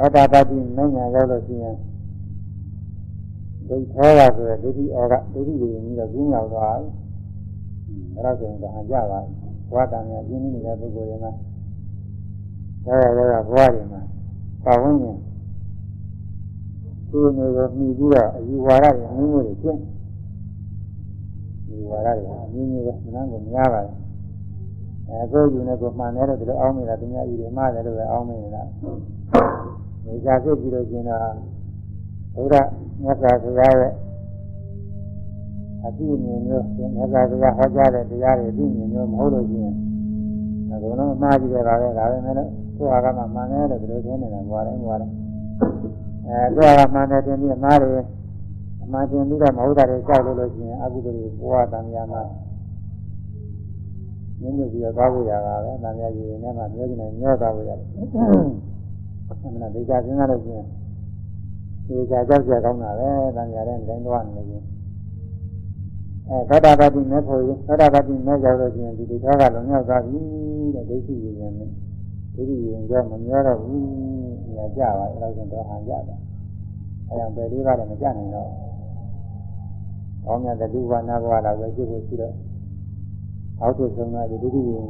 [0.00, 1.76] အတ္တတတိမဉ္ဇဉ်ရောက်လို့ရှိရင်
[3.68, 6.90] ဒိဋ္ဌောကဆိုတဲ့ဒိဋ္ဌိဩကဒိဋ္ဌိကိုရင်ပြီးတော့ကုညောက်သွားပြီ
[8.14, 9.32] အဲ့ဒါဆိုရင်တော့ဟန်ကြပါပြီ
[9.70, 11.26] ဘဝတန်မြတ်ပြင်းနေတဲ့ပုဂ္ဂိုလ်ရင်က
[12.86, 14.02] ဒါရရဘဝတွေမှာ
[14.64, 15.16] ပါဝင်ရင်
[17.08, 19.78] ဒီနေကိုမှီပြီးတော့အယူဝါဒတွေအမျိုးမျိုးတွေကျင့်
[21.66, 23.94] ဒီဝါဒတွေအမျိုးမျိုးပဲမနန်းကိုများပါတယ်
[25.08, 28.62] အဲကိုယ်ယူနေကိုမှန်တယ်လို့ဒီလိုအောင်းနေတာသူများယူတယ်မှားတယ်လို့ပဲအောင်းနေတာ
[30.08, 31.18] နေကြစိတ်ပြီးတော့ကျင်တာ
[32.34, 32.68] ဘုရား
[33.02, 33.92] မြတ်စွာဘုရားရဲ့
[35.84, 39.74] အတိအမြင်မျိုးမြတ်စွာဘုရားဟောကြားတဲ့တရားတွေအတိအမြင်မျိုးမဟုတ်လို့ရှိရင်
[40.70, 42.34] အကုန်လုံးမှားကြည့်ရတာပဲဒါပဲနဲ့
[42.76, 45.10] သူ့ဟာကမှမှန်တယ်လို့ဒီလိုထင်နေတာဘွာတယ်ဘွာတယ်
[46.26, 48.00] အဲသူ့ဟာကမှန်တယ်တင်ပြီးအမှားတွေ
[48.82, 52.22] အမှားတင်ပြီးတော့မဟုတ်တာတွေကြောက်လို့လို့ရှိရင်အကုသိုလ်တွေဘွာတန်မြာမှာ
[54.40, 57.88] ညှဉ်းညူပြီးတော့သွားဖို့ရတာပဲတန်မြာကြီးနေမှာမျောကျင်နေမျောသွားဖို့ရတယ်
[59.30, 60.66] အမှန်တရားစဉ်းစားလို့ရှိရင်
[61.86, 64.64] ဒီကြကြောက်ကြကောင်းတာပဲတန်မြာတဲ့တိုင်းသွားနေလို့
[66.28, 70.18] အဲသောတာပတိမဲ့ဖို့ရသောတာပတိမဲ့ရောက်လို့ရှိရင်ဒီဒီသောကလုံမြောက်သွားပြီ
[70.74, 71.70] တဲ့ဒိဋ္ဌိရည်ရင်နဲ့
[72.34, 73.82] ဒိဋ္ဌိရည်ရင်ကမမျောတော့ဘူး
[74.54, 76.16] ညာကြပါအဲ့လိုဆိုတော့ဟန်ကြတာ
[77.08, 78.48] အဲဒါပဲလေးပါးလည်းမကြနိုင်တော့
[80.24, 82.34] ဘောင်းမြတ်တတုဝနာဘဝလာပဲရှိဖို့ရှိတော့
[83.60, 84.86] အောက်ထဆုံးတာဒီဒိဋ္ဌိရည်ရင်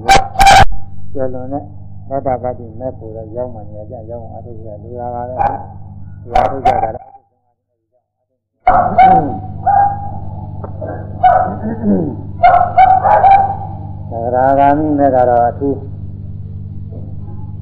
[1.14, 1.64] ကျော်လွန်တဲ့
[2.08, 5.36] သောတာပတိမဲ့ဖို့တော့ရောက်မှညာကြရောက်မှအထုပ်ကလူရပါပဲ
[6.22, 7.08] လူရထုတ်ကြတာလည်း
[14.10, 15.76] သဂရာဂာမိမဲ့ကတော့အထူး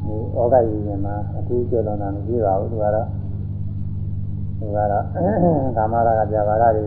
[0.05, 3.07] ဒီဩဃယီရင်မှာအထူးကျော်လွန်တာမရှိပါဘူးသူကတော့
[4.59, 5.05] သူကတော့
[5.77, 6.85] ကာမရာဂပြဘာရတွေ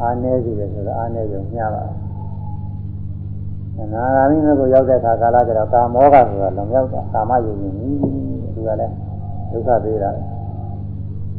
[0.00, 2.09] အားနည်းစီတယ်ဆိုတော့အားနည်းရုံမျှပါအ
[3.94, 7.72] နာဂါမိမဲ့ကိုရောက်တဲ့အခါကာလကျတော့ကာမောကဆိုတာလုံရောက်တာကာမယုံရင်
[8.54, 8.94] သူကလည်း
[9.50, 10.10] ဒုက္ခပေးတာ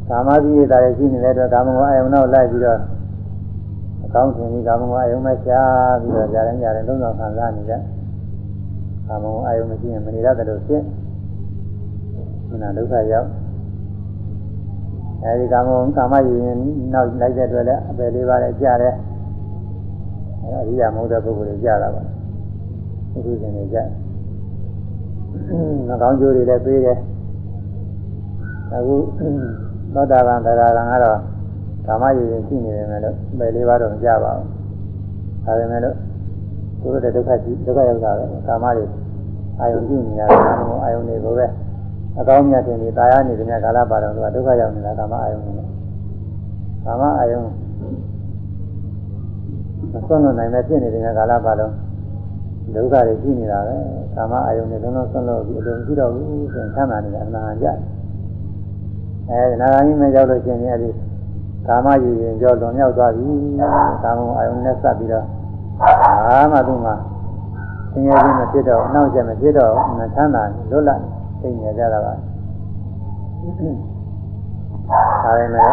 [0.08, 2.78] ကာမကြီးရတာရှိနေတဲ့အတွက်ကာမဂုဏ်အယုံနောက်လိုက်ပြီးတော့
[4.14, 7.80] ကောင်းခြင်းဒီကာမဂုဏ်အယုံမဲ့ရှားပြီးတော့ကြားရင်ကြားရင်လုံးဝခံစားနေတဲ့
[9.08, 10.82] ကာမဂုဏ်အယုံမရှိရင်မနေရတဲ့လို့ဖြစ်
[12.62, 13.28] နာဒုက္ခရောက်
[15.22, 16.56] အဲဒီကာမဂုဏ်ကာမယဉ်
[16.92, 18.94] နောက်လိုက်တဲ့အတွက်လည်းအပယ်လေးပါးလည်းကြားတယ်
[20.42, 22.02] အဲအရိယာမဟုတ်တဲ့ပုဂ္ဂိုလ်တွေကြားတာပါ
[23.14, 23.88] အခုရှင်တွေကြား
[25.88, 26.98] နှကောင်းကျိုးတွေလည်းပေးတယ်
[28.74, 28.96] အခု
[29.94, 31.18] သောတာပန်တရားကံကတော့
[31.86, 34.46] ကာမရည်ရင်ရှိနေတယ်မယ်လို့ပယ်လေးပါတော့မကြပါဘူး။
[35.44, 35.96] ဒါပေမဲ့လို့
[36.80, 38.84] သူတို့တဲ့ဒုက္ခကြီးဒုက္ခရောက်တာပဲကာမတွေ
[39.60, 40.32] အာယုန်ပြုနေတာက
[40.84, 41.46] အာယုန်တွေကိုပဲ
[42.18, 45.52] အကောင်းမြတ်တင်နေတာယာနေတဲ့ကာလပါတော့သူကဒုက္ခရောက်နေတာကာမအာယုန်တွေ
[46.84, 47.44] ကာမအာယုန်
[49.92, 51.72] မဆွမ်းလို့နိုင်မဲ့ဖြစ်နေတဲ့ကာလပါတော့
[52.74, 53.76] ဒုက္ခတွေရှိနေတာပဲ
[54.14, 57.66] ကာမအာယုန်တွေလုံးလုံးဆွမ်းလို့ဒီအလုံးရှိတော့ဘူးဆိုရင်ဆမ်းသာနေတာအမှန်ကြ
[59.28, 60.90] အဲနာဂာမိမရောက်လို့ရှိရင်အဲဒီ
[61.66, 63.26] ကာမရည်ရင်ကြောလွန်မြောက်သွားပြီ
[64.04, 65.26] ကာမအာယုန်နဲ့ဆက်ပြီးတော့
[66.26, 66.94] အာမသူမှာ
[67.92, 71.00] သင်ရခြင်းမဖြစ်တော့အနောက်ကျမဖြစ်တော့မချမ်းသာလွတ်လပ်
[71.40, 75.68] သိနေကြတာပါဒါပေမဲ့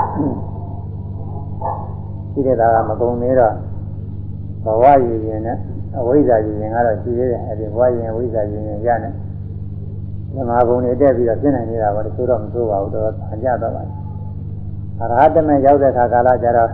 [2.32, 3.54] ရှိတဲ့သားကမကုန်သေးတော့
[4.64, 5.58] ဘဝရည်ရင်နဲ့
[5.98, 9.14] အဝိဇ္ဇာရည်ရင်ကတော့ရှိသေးတယ်အဲဒီဘဝရည်ရင်အဝိဇ္ဇာရည်ရင်ရနဲ့
[10.36, 13.94] ဓမ္မဘုံတွေတက်ပြီးတော့ပြင်းနိုင်နေတာပါတချို့တော့မဆိုးပါဘူးတော့အကြတော့ပါတယ်
[15.00, 16.72] အရဟတမေရောက်တဲ့အခါကာလကျတော့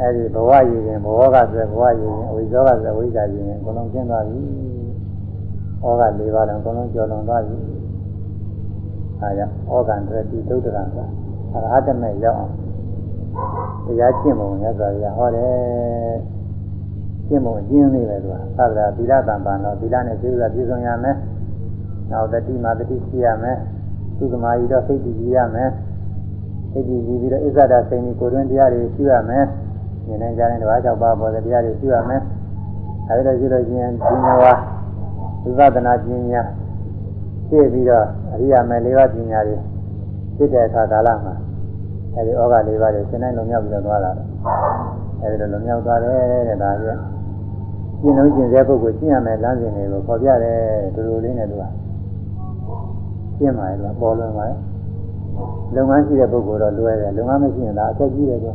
[0.00, 4.40] အဲဒီဘဝရည်ရင်ဘဝကဆိုဘဝရည်ရင်အဝိဇ္ဇောကဆိုအဝိဇ္ဇာရည်ရင်အကုန်လုံးကျင်းသွားပြီ။
[5.82, 7.58] ဩဃ၄ပါးလုံးအကုန်လုံးကျော်လွန်သွားပြီ။
[9.20, 10.98] အဲဒါဩဃံတတိဒုဒ္ဒရံက
[11.54, 12.52] အရဟတမေရောက်အောင်
[13.84, 16.16] တရားကျင့်ပုံရသော်ရဟောတယ်။
[17.28, 21.16] ကျင့်ပုံကျင်းနေတယ်သူကသဗ္ဗရာသီလတံပံတော့သီလနဲ့ကျေးဇူးပြည့်စုံရမယ်။
[22.10, 23.56] နောက်တတိမာတတိရှိရမယ်။
[24.18, 25.68] သုသမာယီတော့စိတ်တည်ကြည်ရမယ်။
[26.72, 29.44] စိတ်ကြည်ပြီးတော့ဣဇဒစိန်ဒီကိုတွင်တရားတွေရှိရမယ်။
[30.06, 32.22] ဉာဏ်နဲ့ကြားတဲ့တဘာကြောက်ပါပေါ်တဲ့တရားတွေရှိရမယ်။
[33.08, 34.44] အဲဒီလိုရှိလို့ရှိရင်ဒီနဝ
[35.42, 36.42] သဝိပဿနာပညာ
[37.50, 39.56] သိပြီးတော့အရိယာမေ၄ပါးပညာတွေ
[40.36, 41.34] သိတဲ့အခါကာလမှာ
[42.14, 44.10] အဲဒီဩဃ၄ပါးတွေရှင်းနိုင်လုံမြောက်ပြီးတော့သွားတာ
[45.20, 46.88] အဲဒီလိုလုံမြောက်သွားတယ်တဲ့ဒါပြ
[48.00, 50.58] ကျင့်လို့ကျင့်တဲ့ပုဂ္ဂိုလ်ကျင့်ရမယ်လမ်းစဉ်တွေကိုပေါ်ပြတယ်
[50.94, 51.64] ဒီလိုလေးနဲ့သူက
[53.38, 54.58] ကျင့်ပါရဲ့သူကပေါ်လွင်ပါရဲ့
[55.74, 58.54] လုပ်ငန်းရှိတဲ့ပုဂ္ဂိုလ်တော့လွယ်တယ်လုပ်ငန်းမရှိရင်ဒါအသက်ကြီးတယ်ကွာ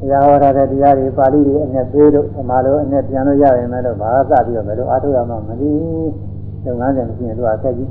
[0.00, 5.70] တရားဟောတာတဲ့တရားတွေပါဠိတွေအနဲ့သေးတို့ဓမ္မလိုအနဲ့ပြန်လို့ရရင်လည်းတော့ဘာသာပြီးတော့ဘယ်လိုအားထုတ်ရမှမသိ
[6.64, 7.90] လုပ်ငန်းစဉ်မရှိရင်သူကအသက်ကြီး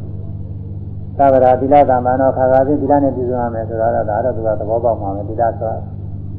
[1.18, 5.74] သာဝရသီလသမ္မာနောခါခါချင်းသီလနဲ့ပြည့်စုံရမယ်ဆိုတော့ဒါတော့သူကသဘောပေါက်မှာပဲသီလဆို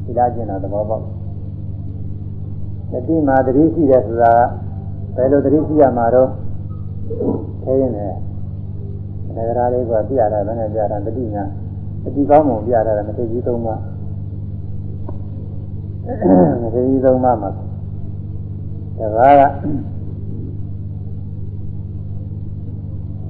[0.05, 1.03] သီလကျင့်တာသဘောပေါက်
[2.91, 4.33] တတိမာတတိရှိတယ်ဆိုတာ
[5.15, 6.29] ဘယ်လိုတတိရှိရမှာတော့
[7.63, 8.17] ခဲရင်လည်း
[9.35, 11.43] နဂရာလေးကပြရတာလည်းနဲ့ပြတာတတိညာ
[12.03, 13.75] တတိကောင်းမှုပြတာလည်းမသိကြီးသုံးပါ
[16.61, 19.07] မသိကြီးသုံးပါမှာဒါ
[19.39, 19.43] က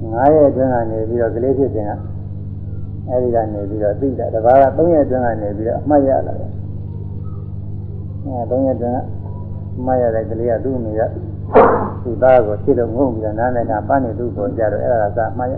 [0.08, 1.90] 9ရက်အတွင်းကနေပြီးတော့ကလေးဖြစ်စဉ်က
[3.08, 6.50] အဲဒီကနေပြီးတော့သိတာတပါးက3ရက်အတွင်းကနေပြီးတော့အမှတ်ရလာတယ်
[8.24, 9.17] အဲ3ရက်အတွင်းကအ
[9.86, 11.02] မှတ်ရတဲ့ကလေးကသူ့အမေက
[12.02, 15.56] သူ့သားကိုဖြစ်လို့ငုံပြီးတော့နားနဲ့ကပန်းနေသူ့ကိုကြတော့အဲ့ဒါကအမှတ်ရ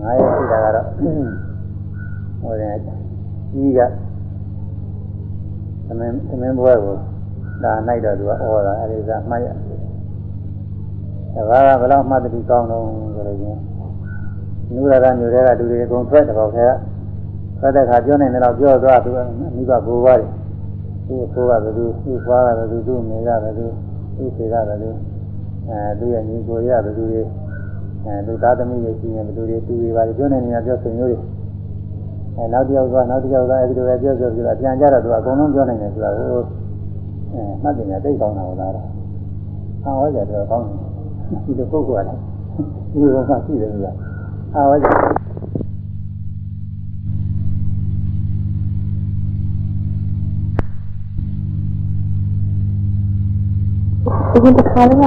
[0.00, 0.86] 9ရက်ရှိတာကတော့
[2.40, 3.80] ဟိုတယ်ကြီးက
[5.86, 6.96] သမင်းသမင်းဘွဲကို
[7.64, 8.34] ဒါနိုင်တော့သူကဩ
[8.66, 9.48] တာအဲဒီကအမှတ်ရ
[11.34, 12.82] တဘာကဘယ်လောက်မှတ်တိကောင်းတော့
[13.14, 13.60] ဆိုလို့ချင်း
[14.74, 16.66] နုရကညိုတဲ့ကလူတွေအကုန်ထွက်တော့ခဲ
[17.58, 19.18] ထွက်တဲ့ခါပြောနိုင်တယ်တော့ပြောသွားသူက
[19.56, 20.28] မိဘဘိုးဘွားတွေ
[21.08, 23.66] သူ့ဘိုးကဘယ်သူသူ့ဖွားကဘယ်သူသူ့မေကဘယ်သူ
[24.16, 24.90] သူ့ဖေကဘယ်သူ
[25.68, 27.22] အဲသူ့ရဲ့ညီကိုရဘယ်သူတွေ
[28.04, 31.18] အဲသူသားသမီးတွေရှိရင်ဘယ်သူတွေသူတွေပါပြောနေနေရပြောဆွေမျိုးတွေ
[32.36, 36.26] အဲနောက်တစ်ယောက်သွားနောက်တစ်ယောက်သွားအဲဒီလိုပဲပြောပြောပြောပြန်ကြတော့သူကအကုန်လုံးပြောနိုင်တယ်ဆိုတာဟို
[37.32, 38.86] အဲမှတ်တယ်ညာသိကောင်းတာဟောတာတော့
[39.84, 40.70] ဟောကြတော့ကောင်းတ
[41.34, 42.20] ယ်ဒီလိုပုဂ္ဂိုလ်ကလည်း
[42.92, 43.92] ဒီလိုမှရှိတယ်ဆိုတာ
[44.54, 44.86] အာဝကြ
[54.34, 55.04] ဒီကခါရက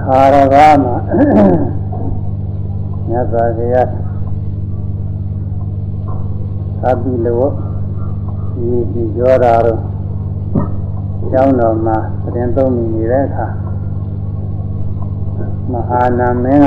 [0.00, 0.94] ခါရကမှာ
[3.08, 3.88] မြတ်စွာဘုရား
[6.82, 7.42] သဗ္ဗိလော
[8.54, 9.80] ဒီဒီကြောတာတော့
[11.30, 13.46] ကျောင်းတော်မှာသတင်းသုံးမိနေတဲ့အခါ
[15.72, 16.66] မဟာနာမင်းက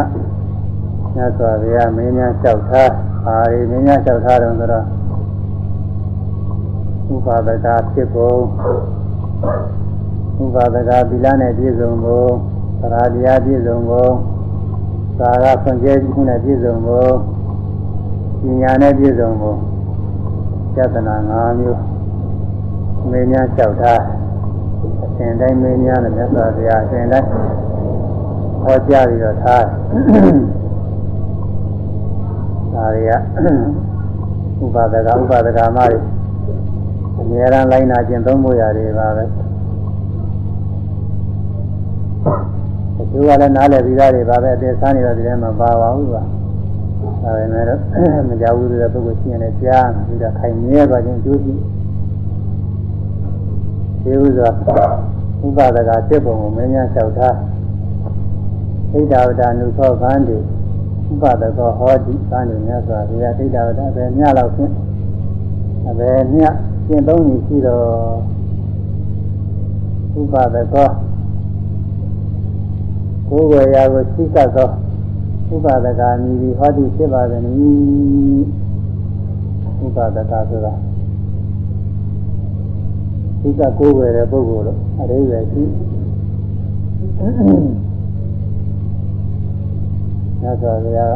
[1.16, 2.92] မြတ်စွာဘုရားမင်းများလျှောက်ထား
[3.26, 4.86] ပါရီမင်းများလျှောက်ထားတယ်ဆိုတော့
[7.14, 8.40] ဥပါဒကဖြစ်ဖို့
[10.44, 12.30] ဥပါဒကသီလနဲ့ပြည့်စုံဖို့
[12.80, 14.12] သရာတရားပြည့်စုံဖို့
[15.20, 17.12] သာရဆွန်ကျဲမှုနဲ့ပြည့်စုံဖို့
[18.42, 19.58] ပညာနဲ့ပြည့်စုံဖို့
[20.76, 21.82] ယတနာ၅မျိုး
[23.10, 24.02] မင်းများလျှောက်ထား
[25.04, 27.28] အစဉ်တိုင်းမင်းများနဲ့မြတ်စွာဘုရားအစဉ်တိုင်း
[28.64, 29.64] ဟောကြားပြီးတော့ထား
[32.74, 33.12] ဒါတွေက
[34.64, 36.11] ဥပါဒကဥပါဒကမတွေ
[37.18, 39.24] အများရန်လိုက်နာကျင့်သုံးမှုရတယ်ပါပဲ
[43.00, 46.24] အကျိုးကလည်းနားလည်ပြီးသားတွေပါပဲအသေးစားနေတော့ဒီထဲမှာပါပါဘူးကွာ
[47.24, 47.66] ဒါပေမဲ့
[48.30, 51.54] မကြောက်ဘူးတဲ့ပုဂ္ဂိုလ်ရှိရင်လည်းကြားပြီးတော့ခိုင်မြဲသွားခြင်းအကျိုးရှိ
[54.04, 54.50] ဒီဥစွာ
[55.46, 57.36] ဥပဒကစစ်ပုံကိုမင်းများလျှောက်ထား
[58.92, 60.38] ဣဒ္ဓဝတနုသောခန္တီ
[61.12, 64.74] ဥပဒကောဟောတိခန္တီများစွာဘုရားဣဒ္ဓဝတပဲမြလောက်ဖြင့်
[65.90, 66.44] အဘယ်မြ
[66.92, 67.86] ရှင်းသုံးနေရှိတော့
[70.22, 70.90] ဥပဒကော
[73.30, 74.70] ကိုယ်ဝေရာကိုသိကသော
[75.54, 77.42] ဥပဒကာမိဒီဟောတိဖြစ်ပါသည်
[79.86, 80.74] ဥပဒကဆိုတာ
[83.42, 85.64] သိကကိုယ်ဝယ်တဲ့ပုဂ္ဂိုလ်တော့အရိယာရှိ
[90.42, 91.16] မြတ်စွာဘုရား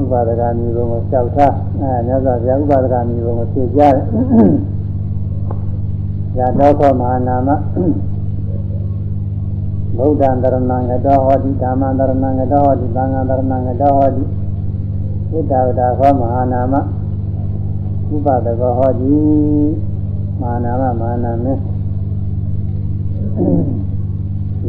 [0.00, 3.94] ဥပါဒကမျိုးကိုလျှောက်ထားအဲမြတ်စွာဘုရားဥပါဒကမျိုးကိုဖြေကြတယ်။
[6.38, 7.50] ရာတော်ခောမဟာနာမ
[9.98, 14.22] ဗုဒ္ဓံတရဏံငတောဟောတိဓမ္မံတရဏံငတောဟောတိသံဃံတရဏံငတောဟောတိ
[15.30, 16.74] ဣတ္တဝဒခောမဟာနာမ
[18.14, 19.14] ဥပါဒကောဟောတိ
[20.40, 21.52] မာနာမမာနာမေ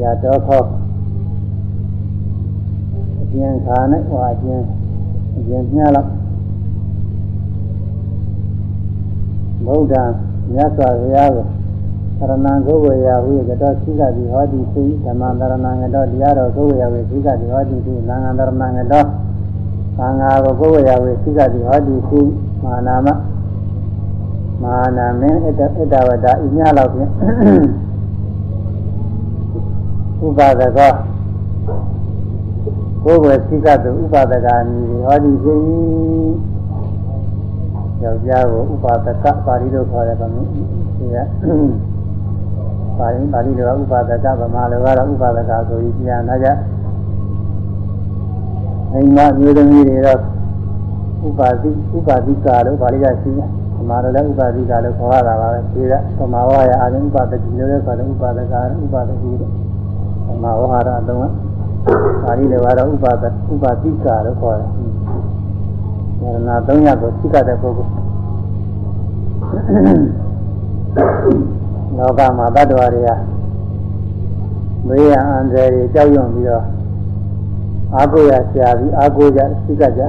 [0.01, 0.63] ရတော်ခော
[3.19, 4.61] အကျဉ်ခါနဲ့ဟောအကျဉ်
[5.47, 6.09] အကျဉ်ညလောက်
[9.65, 9.93] ဗုဒ္ဓ
[10.53, 11.45] မြတ်စွာဘုရားကို
[12.19, 19.03] သရဏံကိုဝေယဝိကတောသိကတိဟောတိသိဓမ္မသရဏံကတောတရားတော်ကိုဝေယဝိသိကတိဟောတိသိသံဃာသရဏံကတော
[19.97, 22.21] သံဃာကိုကိုဝေယဝိသိကတိဟောတိသိ
[22.63, 23.09] မာနာမမ
[24.63, 27.09] ဟာနာမင်းဣတ္တဣတ္တဝတ္တဤညလောက်ဖြင့်
[30.25, 30.91] ဥပါဒကော
[33.09, 35.61] ကိုယ်ွယ်သိကတုဥပါဒကာမည်ဟောဒီဖြစ်
[38.03, 41.17] ယောက်ျားကိုဥပါဒကပါဠိလိုခေါ်တယ်ဗမာဒီက
[42.99, 46.47] ပါဠိပါဠိလိုဥပါဒကဗမာလိုကတော့ဥပါဒကဆိုပြီးပြန်လာကြ
[48.93, 50.19] အိမ်မမျိုးသမီးတွေတော့
[51.27, 53.47] ဥပါတိဥပါတိကာလို့ပါဠိကရှိတယ်
[53.77, 59.51] ဗမာလိုလည်းဥပါတိကာလို့ခေါ်ရတာပါပဲဒီကဗမာဝါရအာရုံဥပါဒတိလို့လည်းခေါ်တယ်ဥပါဒကာဥပါဒတိလို့
[60.27, 61.46] ဗမာဝါရအလုံးက
[62.23, 63.23] ပါဠိလိုကတော့ဥပါဒ
[63.53, 64.69] ဥပါတိကာလို့ခေါ်တယ်။
[66.21, 67.91] ဒါနာ၃ရပ်ကိုသိကတဲ့ပုဂ္ဂိုလ်
[71.97, 73.09] လောကမှာတ attva တွေက
[74.87, 76.63] မေးရအန္တရာယ်တွေကြောက်ရွံ့ပြီးတော့
[77.95, 80.01] အာကိုရဆရာပြီးအာကိုကြသိကကြ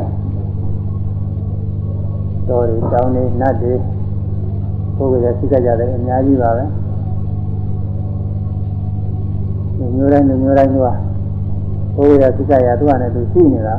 [2.49, 3.73] တော်တွေတောင်းနေနတ်တွေ
[4.97, 6.65] ပုဂ္ဂိုလ်တွေသိကကြတယ်အများကြီးပါပဲ
[9.79, 11.08] လူမျိုးတိုင်းလူမျိုးတိုင်းတို့က
[11.99, 13.77] ဘုရားသိကရသူကလည်းသူရှိနေတာ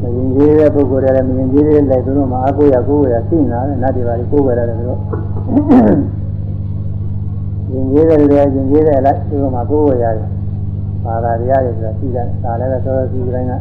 [0.00, 5.00] မရင်ကြီးတဲ့ပုဂ္ဂိုလ်တွေလည်းမရင်ကြီးတဲ့လည်းသူတို့မှာအကိုရကိုယ်ရရှိနေတာနတ်တွေပါလေကိုယ်ဝယ်ရတယ်သူတို့
[7.72, 10.28] ရင်ကြီးတဲ့လည်းရင်ကြီးတဲ့လည်းသူတို့မှာကိုယ်ဝယ်ရတယ်
[11.04, 13.52] ဘာသာတရားတွေဆိုတာရှိတယ်ဒါလည်းပဲသောသောစီတိုင်းက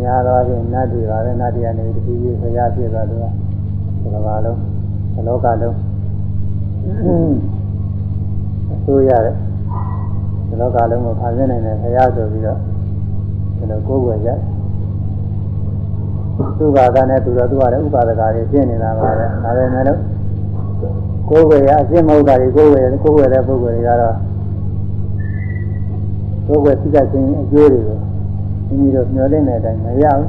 [0.00, 3.18] များတော့ဖြင့်နတ်တွေပါပဲနတ်တွေကနေတတိယဆရာဖြစ်သွားတယ်
[4.02, 4.58] ကဘဘာလုံး
[5.14, 5.76] ဘလောကလုံး
[8.72, 9.34] အစိုးရတဲ့
[10.50, 12.58] ဘလောကလုံးကိုဖန်ဆင်းနိုင်တဲ့ဆရာဆိုပြီးတော့
[13.56, 14.38] ဒီလိုကိုယ်ဝယ်ရတယ်
[16.58, 19.98] သူ့ဘာသာနဲ့သူတော့သူကလည်းဥပါဒကာတွေရှင်းနေတာပါပဲဒါပေမဲ့လို့
[21.28, 24.16] ကိုယ်ဝယ်ရအရှင်းမဟုတ်တာတွေကိုယ်ဝယ်ကိုယ်ဝယ်တဲ့ပုဂ္ဂိုလ်တွေကတော့
[26.46, 27.98] ကိုယ်ဝယ်သိတတ်ခြင်းအကျိုးတွေကို
[28.66, 30.28] မိမိတို့မျှော်လင့်တဲ့အတိုင်းမရဘူး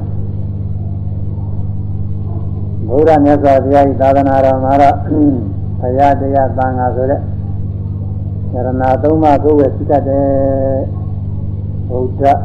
[2.87, 4.95] ဘုရားမြတ်စွာဘုရားဤသာသနာတော်မှာတော့
[5.79, 7.21] ဘုရားတရားသံဃာဆိုတဲ့ယ
[8.53, 8.69] ရဏ
[9.03, 10.25] သုံးပါးကိုယ်ဝယ်သိတတ်တဲ့
[11.89, 12.39] ဘုရား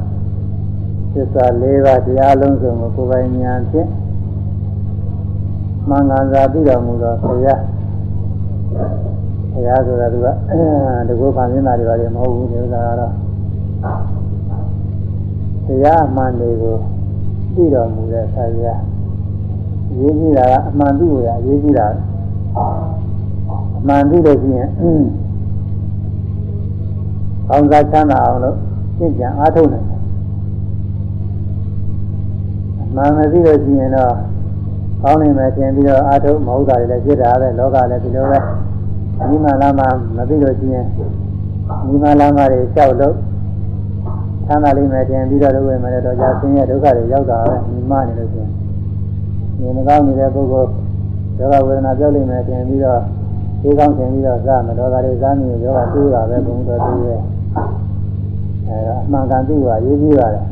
[1.12, 3.88] သစ္စာ၄ပါးတရားလုံးစုံကိုကိုယ်ပိုင်ဉာဏ်ဖြင့်
[5.88, 7.60] မှန်ကန်စွာသိတော်မူသောဘုရား
[9.52, 10.16] ဘုရားဆိုတာက
[11.08, 13.12] တကူခံနေတာတွေပါလေမဟုတ်ဘူးဒီဥစ္စာကတော့
[15.66, 16.76] တရားအမှန်တွေကို
[17.54, 18.74] သိတော်မူတဲ့ဆရာ
[19.98, 21.86] ရေးကြည့်တာကအမှန်သိရရေးကြည့်တာ
[23.78, 24.68] အမှန်သိလို့ရှိရင်
[27.48, 28.56] ကောင်းစားချမ်းသာအောင်လို့
[28.96, 29.86] ရှင်းပြန်အားထုတ်နိုင်
[32.96, 34.12] မှန်မသိလို့ရှိရင်တော့
[35.02, 38.38] ကောင်းနေမယ်ထင်ပြီးတော့အာထုမဟုတ်တာတွေလည်းဖြစ်တာပဲလောကလည်းဒီလိုပဲ
[39.28, 39.84] ဒီမှလာမှ
[40.16, 40.86] မသိလို့ရှိရင်
[41.88, 43.14] ဒီမှလာမှတွေလျှောက်လို့
[44.46, 48.50] သမ်းသာလိမ့်မယ်ထင်ပြီးတော့လုပ်ရမယ်တော့ကြာဆင်းရဲဒုက္ခတွေရောက်တာပဲဒီမှနေလို့ရှိရင်
[49.58, 50.70] ဒီမကောင်းနေတဲ့ပုဂ္ဂိုလ်
[51.38, 53.00] ဒုက္ခဝေဒနာပြောက်လိမ့်မယ်ထင်ပြီးတော့
[53.62, 57.20] ဒီကောင်းထင်ပြီးတော့စားမတော်တာတွေစားနေရောတိုးတာပဲဘုံတော်တိုးရဲ့
[58.68, 60.42] အဲဒါအမှန်ကန်သိပါရေးကြည့်ပါတယ်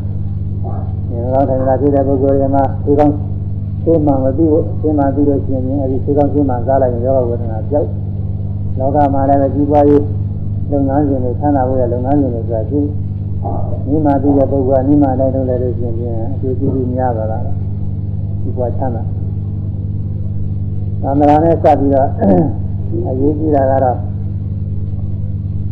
[1.09, 3.15] ဒီကောင်းတိုင်းလာဖြစ်တဲ့ပုဂ္ဂိုလ်တွေမှာဒီကောင်း
[3.85, 7.89] သိမှမသိဘူးသိမှသိလို့ရှိရင်အဲဒီသိကောင်းသိမှစားလိုက်ရင်ယောဂဝေဒနာပြောက်
[8.79, 10.03] လောကမှာလည်းကြီးပွားရေး
[10.71, 12.89] လုပ်ငန်းရှင်တွေဆန္ဒဖို့ရလုပ်ငန်းရှင်တွေဆိုတာကြီး
[13.89, 17.43] နိမသိတဲ့ပုဂ္ဂိုလ်ကနိမတိုင်းလုပ်လိုက်လို့ရှိရင်အကျိုးကျေးဇူးများပါလား
[18.41, 19.03] ကြီးပွားချမ်းသာ
[21.03, 22.09] သံဃာနဲ့စပ်ပြီးတော့
[23.09, 23.97] အရေးကြီးတာကတော့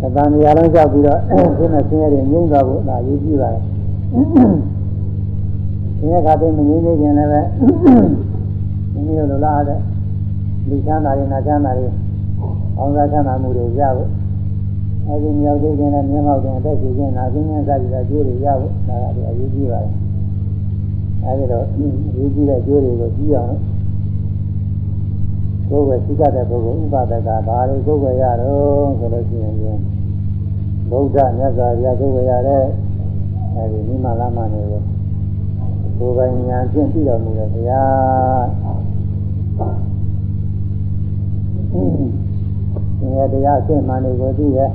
[0.02, 1.18] သံဃာနေရာလုံးလျှောက်ပြီးတော့
[1.58, 3.62] ဒီမဲ့ဆင်းရဲတွေငြိမ့်သွားဖို့ဒါအရေးကြီးပါတယ်
[5.98, 7.40] ဒီကတည်းကမငြိမ်းသေးခင်လည်းပဲ
[8.92, 9.78] မိမိတို့လိုလားတဲ့
[10.68, 11.88] လူချမ်းသာတွေနာချမ်းသာတွေ
[12.78, 14.08] အောင်စားချမ်းသာမှုတွေရဖို့
[15.06, 19.92] အဲဒီမြောက်သေးခင်လည်းမြင်းမောက်တဲ့အသက်ရှင်ခြင်းနာခြင်းနဲ့စသည်အကျိုးတွေရဖို့ဒါကအရေးကြီးပါတယ်
[21.24, 23.54] အဲဒီတော့အရေးကြီးတဲ့အကျိုးတွေကိုကြည့်အောင်
[25.72, 29.80] ကိုယ်ပဲသိတတ်တဲ့ပုဂ္ဂိုလ်ဥပဒကဘာတွေကိုယ်ပဲရတော့ဆိုလို့ရှိရင်
[30.90, 32.64] ဗုဒ္ဓမြတ်စွာဘုရားကိုယ်ပဲရတဲ့
[33.56, 34.80] အဲဒီမိမလာမနေကို
[35.98, 38.44] ကိုယ်ပိုင်ဉာဏ်ဖြင့်သိတော်မူတဲ့ဘုရား
[42.98, 44.70] သင်ရဲ့တရားအရှင်းမှန်တွေကိုသိရဲ့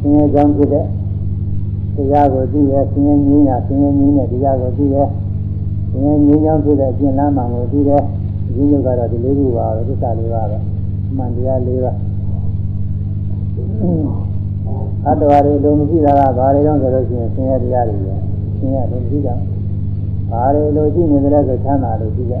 [0.00, 0.86] သင်ရဲ့ကြောင့်ဖြစ်တဲ့
[1.96, 5.08] တရားကိုသိရဲ့သင်ရဲ့ငြင်းတာသင်ရဲ့ငြင်းတဲ့တရားကိုသိရဲ့
[5.92, 7.80] သင်ရဲ့ငြင်းကြောင့်ဖြစ်တဲ့အကျင့်လမ်းမှန်ကိုသိ
[8.56, 10.58] တဲ့ဒီလိုကတော့ဒီလေးခုပါပဲသစ္စာလေးပါပဲ
[11.16, 11.92] မှန်တရားလေးပါ
[15.06, 18.14] အတ္တဝါတွေလုံးမရှိတာကဘာတွေတော့ဆိုလို့ရှိရင်သင်ရဲ့တရားတွေပဲ
[18.58, 19.34] သင်ရဲ့လုံးမရှိတာ
[20.30, 22.40] ဘာတွေလိုရှိနေကြလဲဆိုချမ်းသာလို့ရှိကြအ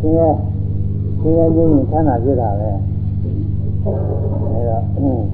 [0.00, 0.28] ဆင်းရဲ
[1.20, 2.70] ဆင်းရဲခြင်းချမ်းသာဖြစ်တာပဲ
[3.82, 4.82] အဲတော့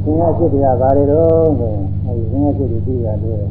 [0.02, 3.42] ဆင်းရဲဖြစ်တရားဘာတွေတော့ဆိုရင်အဲဒီဆင်းရဲဖြစ်တွေသိရတယ်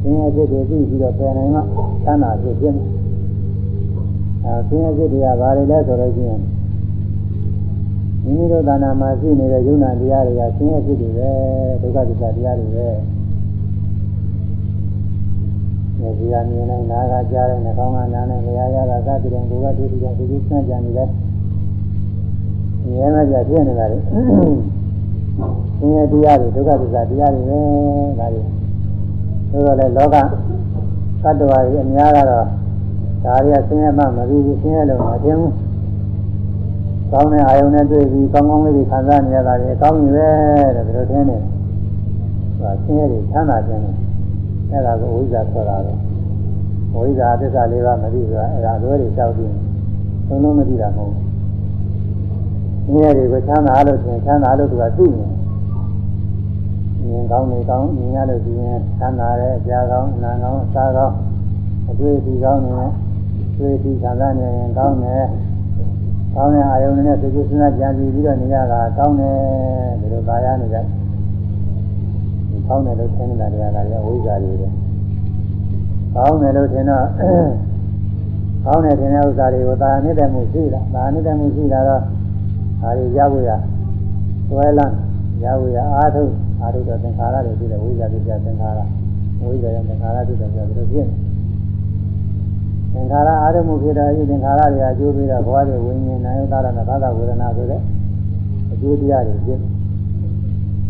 [0.00, 1.60] ဆင်းရဲဖြစ်တွေသိပြီးတော့ပြန်နိုင်မှ
[2.04, 2.74] ချမ်းသာဖြစ်ဖြစ်
[4.48, 6.38] အဲဆင်းရဲဖြစ်တရားဘာတွေလဲဆိုတော့ချင်း
[8.22, 11.30] မိမိတို့သာနာမှာရှိနေတဲ့ယုံနာတရားတွေကဆင်းရဲဖြစ်တွေပဲ
[11.80, 12.88] ဒုက္ခသစ္စာတရားတွေပဲ။
[16.18, 21.08] ဒီကမြင်နိုင်နာကကြားတဲ့နှာခေါင်းကနားနဲ့လျာရတာသတိတယ်ကိုယ်ကဒုတိယဒီဒီစမ်းကြနေတယ်။
[22.82, 23.98] ဒီရဲမပြဖြစ်နေတာလေ။
[25.78, 27.58] ဆင်းရဲတရားတွေဒုက္ခသစ္စာတရားတွေပဲ
[28.18, 28.42] ဒါတွေ။
[29.50, 30.16] ဆိုတော့လေလောက
[31.22, 32.46] သတ္တဝါတွေအများကတော့
[33.24, 35.52] ဒါရီကဆင်းရဲမှမပြီးဘူးဆင်းရဲလို့မသိဘူး။
[37.12, 40.28] ကောင်းတဲ့အာယုန်နဲ့တွေ့ပြီးကောင်းကောင်းလေးတွေခံစားနေရတာလေကောင်းပြီပဲ
[40.76, 41.38] တဲ့ဘယ်လိုထင်လဲ။
[42.60, 43.94] ဟာဆင်းရဲတွေချမ်းသာခြင်းတယ်။
[44.70, 45.92] အဲ့ဒါကိုဝိဇ္ဇာဆိုတာပဲ။
[46.94, 49.52] ဝိဇ္ဇာသစ္စာလေးပါးမသိဆိုတာအဲ့ဒါလွဲတွေတောက်ပြီး
[50.28, 51.24] သုံးလုံးမသိတာမဟုတ်ဘူး။
[52.84, 55.30] ဆင်းရဲတွေကိုချမ်းသာလို့ဆိုရင်ချမ်းသာလို့သူကသိနေတယ်။
[57.10, 61.14] မြင်ကောင်းနေကောင်းမြင်ရလို့ရှိရင်ချမ်းသာတယ်ကြားကောင်းအနာကောင်းအစားကောင်း
[61.90, 62.92] အတွေ့အထိကောင်းနေတယ်
[63.58, 65.24] တွေ့အထိခံစားနေရင်ကောင်းတယ်
[66.34, 69.36] ကောင်းတဲ့အာယုန်နဲ့သိကုစဉ်းစားကြံပြီးပြီးတော့နေရတာကောင်းတယ်
[70.00, 70.76] ဒီလိုသာယာနေကြ
[72.50, 74.68] ဒီကောင်းတယ်လို့ထင်နေတာတရားကလည်းအဝိဇ္ဇာတွေပဲ
[76.14, 77.04] ကောင်းတယ်လို့ထင်တော့
[78.64, 82.02] ကောင်းတယ်ထင်တဲ့ဥစ္စာတွေကိုသာနေတဲ့မှုရှိလားသာနေတဲ့မှုရှိတာတော့
[82.80, 83.50] ဒါတွေရဖို့ရ
[84.50, 84.94] သွဲလန်း
[85.44, 86.24] ရဖို့ရအာထု
[86.60, 88.80] အာထုတော့သင်္ခါရတွေရှိတယ်ဝိဇ္ဇာတွေပြသင်္ခါရ
[89.48, 91.27] ဝိဇ္ဇာရဲ့သင်္ခါရတွေတော့ပြပြီးတော့ဖြစ်နေ
[92.92, 97.80] သင်္ခါရအာရမှုဖြစ်တော့ဒီသင်္ခါရတွေအကျိုးပေးတော့ဘဝတွေဝိညာဉ်နာယုတာရဏဘာသာဝေဒနာဆိုတဲ့
[98.72, 99.60] အကျိုးတရားတွေဖြစ်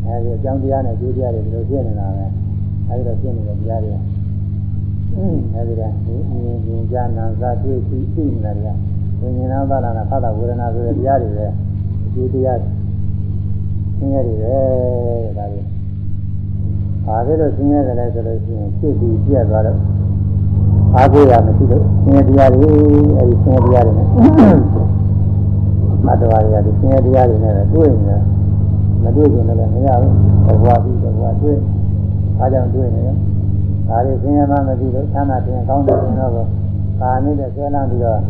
[0.05, 2.25] အဲဒီအကြောင်းတရားနဲ့အကျိုးတရားတွေဒီလိုဖြစ်နေတာပဲ
[2.89, 3.91] အဲဒီတော့ဖြစ်နေတဲ့တရားတွေ
[5.55, 5.91] အဲဒီကဒီဉာဏ်ဉာဏ်
[6.93, 8.77] ဉာဏ်နာသာတွေ့ပြီးသိနေတာတွေက
[9.21, 11.47] ဝိညာဉ်နာသာရဏဘာသာဝေဒနာဆိုတဲ့တရားတွေပဲ
[12.05, 12.71] အကျိုးတရားတွေ
[13.99, 14.57] ဆင်းရဲတွေပဲ
[15.39, 15.61] ဒါတွေ
[17.07, 19.79] ဘာဖြစ်လို့ဆင်းရဲတယ်လဲဆိုလို့ရှိရင်ဖြစ်ပြီးပြက်သွားတော့
[20.95, 22.69] အားကိုးရမရှိလို့ဆင်းရဲတရားတွေ
[23.19, 24.07] အဲဒီဆင်းရဲတရားတွေနဲ့
[26.07, 28.23] မတော်ရရဒီဆင်းရဲတရားတွေနဲ့တွေ့နေတယ်
[29.03, 30.15] မတွေ့ရင်လည်းမရဘူး
[30.47, 31.59] ဘဝပြီးဘဝတွေ့
[32.39, 33.17] အားကြောင့်တွေ့နေတယ်
[33.89, 36.33] ဒါတွေဆင်းရဲမှမပြီးလို့ချမ်းသာခြင်းကောင်းတယ်ဆိုတော့
[37.01, 38.21] ကာနေတဲ့ဆွဲလန်းပြီးတော့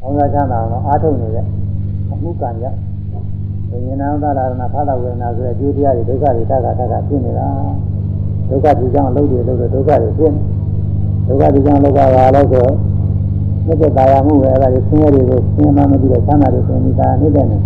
[0.00, 1.44] ဘုရားချမ်းသာအောင်အားထုတ်နေတဲ့
[2.10, 2.78] အမှုကံကြောင့်
[3.70, 7.46] ဝိညာဏသလာရဏဖသဝေဒနာဆိုတဲ့ဒီတရားတွေဒုက္ခတွေတက္ကတက္ကဖြစ်နေတာ
[8.48, 10.59] ဒုက္ခဒီကြောင့်အလုပ်တွေလုပ်လို့ဒုက္ခတွေဖြစ်နေ
[11.26, 12.66] ဒုက္ခဒီကြောင့်လောကပါလို့ဆို
[13.66, 17.58] မြတ်တဲ့တာယာမှုပဲအဲ့ဒါကိုဆင်းရဲတွေကိုဆင်းရဲမှမပြီးတော့ချမ်းသာတွေဆင်းနေတာနေတဲ့နေ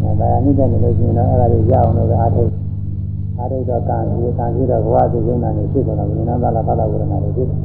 [0.00, 2.50] အဲတာယာနေတဲ့နေလို့ရှိရင်တော့အဲ့ဒါတွေရအောင်လို့အားထုတ်
[3.38, 7.58] အားထုတ်တော့ကံဒီကံပြီးတော့ဘဝသူယုံနာနေဖြစ်တော့ဝိညာဏသလာဖသဝေဒနာတွေဖြစ်တယ်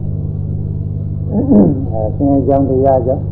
[1.92, 3.24] အဲဆင်းရဲကြောင့်တရားကြောင့်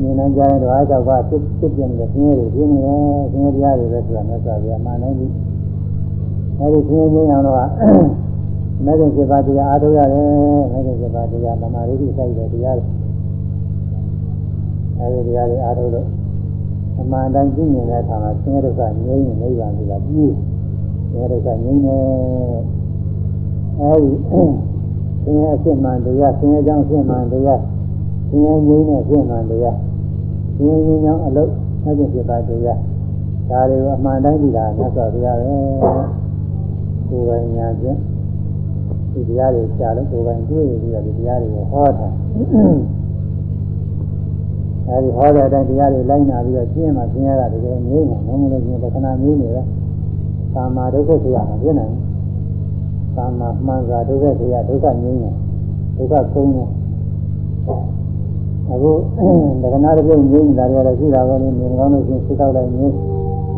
[0.00, 5.26] မြင်နိုင်ကြတဲ့ဓဝါကြောင့်ကဖြစ်ဖြစ်ပြနေတဲ့ဆင်းရဲတွေပြင်းနေတယ်ဆင်းရဲတရားတွေပဲဆိုတာမြတ်စွာဘုရားမှန်တယ်ပြီ
[6.58, 7.56] အဲဒီဆင်းရဲခြင်းအောင်တော့
[8.84, 10.26] မဲ့ခင်စေပါတရားအားထုတ်ရတယ်
[10.72, 12.86] မဲ့ခင်စေပါတရားသမာဓိရှိဆိုင်တဲ့တရားတွေ
[14.98, 16.06] အဲဒီတရားတွေအားထုတ်လို့
[17.00, 20.34] အမှန်တိုင်းကြည့်နေတဲ့အခါမှာဆင်းရဲဒုက္ခငြိမ်းနေနိဗ္ဗာန်ဆိုတာပြည့်
[21.10, 21.98] ဆင်းရဲဒုက္ခငြိမ်းနေ
[23.78, 24.12] အဲဒီ
[25.22, 27.60] ဆင်းရဲအဖြစ်မှန်တရားဆင်းရဲကြောင့်အဖြစ်မှန်တရား
[28.28, 29.76] ဆင်းရဲငြိမ်းတဲ့အဖြစ်မှန်တရား
[30.56, 31.50] ဆင်းရဲငြိမ်းကြောင့်အလုတ်
[31.84, 32.78] မဲ့ခင်စေပါတရား
[33.50, 35.44] ဒါတွေကိုအမှန်တိုင်းကြည့်တာမြတ်စွာဘုရားပဲ
[37.08, 37.98] ကိုယ်ပိုင်ညာဖြင့်
[39.18, 42.08] ဒီတရားတွေရှားလို့ကိုယ်ပိုင်တွေ့ပြီးတော့ဒီတရားတွေကိုဟောတာ
[44.86, 49.62] အဲဒီဟောတဲ့အတိုင်းတရားတွေလိုက်နာပြီးတော့ရှင်းမှရှင်းရတာတကယ်ငြိမ့်မှာမဟုတ်လို့ရှင်းတခဏငြိမ့်နေပဲ
[50.54, 52.04] ကာမဒုက္ခဆရာမဖြစ်နိုင်ဘူး
[53.16, 55.30] ကာမမှန်စွာဒုက္ခဆရာဒုက္ခငြိမ့်နေ
[55.96, 56.64] ဒုက္ခကုန်းနေ
[58.70, 58.90] အခု
[59.62, 62.94] တခဏတစ်ပြုတ်ငြိမ့်နေတာတွေလည်းရှိတာပဲလေမြင်ကောင်းလို့ရှင်းစိတ်တော့လိုက်ငြိမ့်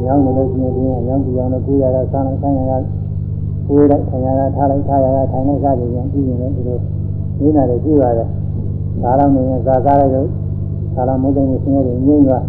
[0.05, 2.73] ညောင်းနေလို့ရှိရင်ဒီအညောင်းဒီအောင်လို့ကိုယ်ရတာစားလိုက်ဆိုင်ရ
[3.71, 6.79] တာကိုယ်လိုက်ထိုင်ရတာထားလိုက်ထားရတာထိုင်လိုက်စားကြရင်ပြီးရင်လည်းဒီလို
[7.41, 8.29] နေနာတွေကြည့်ရတယ်
[9.03, 10.27] ဒါတော့နေရင်စားစားလိုက်တော့
[10.95, 12.45] သာလမုဒ္ဒင်းကိုဆင်းရဲတွေငြိမ့်သွား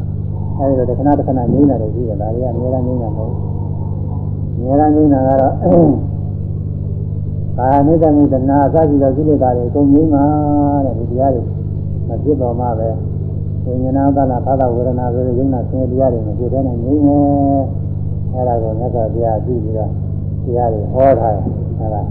[0.57, 3.43] အဲဒီတော့တခဏတခဏငြိမ့်လာတယ်ရှိတယ်ဒါတွေကအများအားငြိမ့်တာမဟုတ်ဘူး
[4.55, 5.53] အများအားငြိမ့်တာကတော့
[7.57, 10.25] ကာနိတမှုတဏှာအစရှိသောကိလေသာတွေအကုန်ငြိမ့်မှာ
[10.85, 11.43] တဲ့ဒီတရားတွေ
[12.07, 12.89] မဖြစ်တော်မှပဲ
[13.65, 17.23] ဝိညာဏသနာသာသဝေဒနာဆိုတဲ့ယုံနာဆင်းရဲတရားတွေမဖြစ်တဲ့နဲ့ငြိမ့်မယ်
[18.33, 19.91] အဲဒါကိုမြတ်စွာဘုရားကြည့်ပြီးတော့
[20.45, 21.43] တရားတွေဟောထားတယ်
[21.79, 22.01] အဲဒါ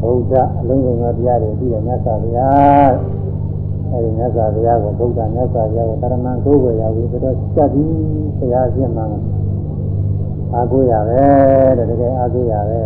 [0.00, 2.92] ဘုရားအလုံးစုံသောတရားတွေပြီးတယ်မြတ်စွာဘုရား
[3.90, 7.90] အဲဒီမြတ်စွာဘုရားကိုဘုရားမြတ်စွာဘုရားကိုတရမန်ကိုယ်ကိုရပြီးတော့စက်ပြီး
[8.38, 9.02] ဘုရားရှင်းမှ
[10.54, 11.20] အာကိုရပဲ
[11.78, 12.80] တဲ့တကယ်အာကိုရပဲ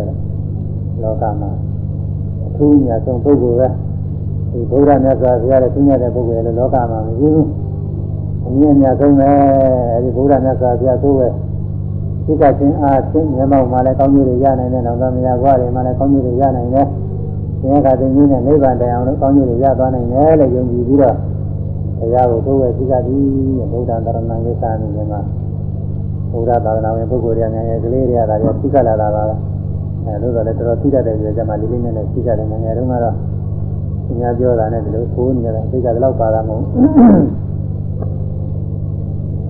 [1.01, 1.51] လောကမှာ
[2.45, 3.67] အထူးမြတ်ဆုံးပုဂ္ဂိုလ်ပဲ
[4.51, 7.47] ဒီဘုရားမြတ်စွာဘုရားရဲ့သိမြတ်တဲ့ပုဂ္ဂိုလ်လည်းလောကမှာမရှိဘူး
[8.47, 9.29] အမြင့်မြတ်ဆုံးပဲ
[9.93, 11.27] အဲဒီဘုရားမြတ်စွာဘုရားကိုယ်ပဲ
[12.25, 16.87] သိကချင်းအားဖြင့်မျက်မှောက်မှာလည်းကောင်းကျိုးတွေရနိုင်တယ်နောက်သမယဘဝတွေမှာလည်းကောင်းကျိုးတွေရနိုင်တယ်
[17.61, 21.15] သင်္ခါသိင်းကြီးနဲ့နိဗ္ဗာန်တရားအောင်လို့ကောင်းကျိုးတွေရသွားနိုင်တယ်လို့ယုံကြည်ပြီးတော့
[21.99, 23.23] တရားကိုကိုယ်ဝယ်သိကသည်
[23.71, 25.19] ဗုဒ္ဓံတရဏံကိစ္စအနေနဲ့မှာ
[26.31, 29.23] ဘုရားသာသနာဝင်ပုဂ္ဂိုလ်တွေငယ်ငယ်ကလေးတွေကဒါတွေသိကလာတာပါ
[30.05, 33.15] အဲလို့တော့လည်းတော်တော်သိတတ်တဲ့ကြမှာလေးလေးနက်နက်သိကြတယ်ငယ်ငယ်တုန်းကတော့
[34.05, 36.63] သူများပြောတာနဲ့ဒီလိုကိုးနေတယ်သိကြတယ်လောက်ပါတာမဟုတ်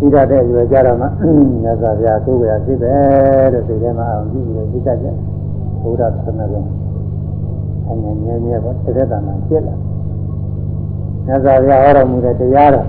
[0.06, 1.08] သိတတ်တဲ့ရွယ်ကြတော့မှ
[1.64, 2.94] မြတ်စွာဘုရားကိုယ်ဝယ်သိပဲ
[3.54, 5.16] လို့သိတယ်မှာအောင်ကြည့်ပြီးသိတတ်တယ်
[5.82, 6.56] ဘုရားသမဂ္ဂ
[7.90, 9.76] အငြင်းငြင်းရဲ့ပေါ့တစ်သက်တန်မှဖြစ်လာ
[11.26, 12.88] မြတ်စွာဘုရားဟောတော်မူတဲ့တရားတော်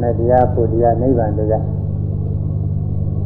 [0.00, 1.64] နဲ့တရားဖို့တရားနိဗ္ဗာန်တရား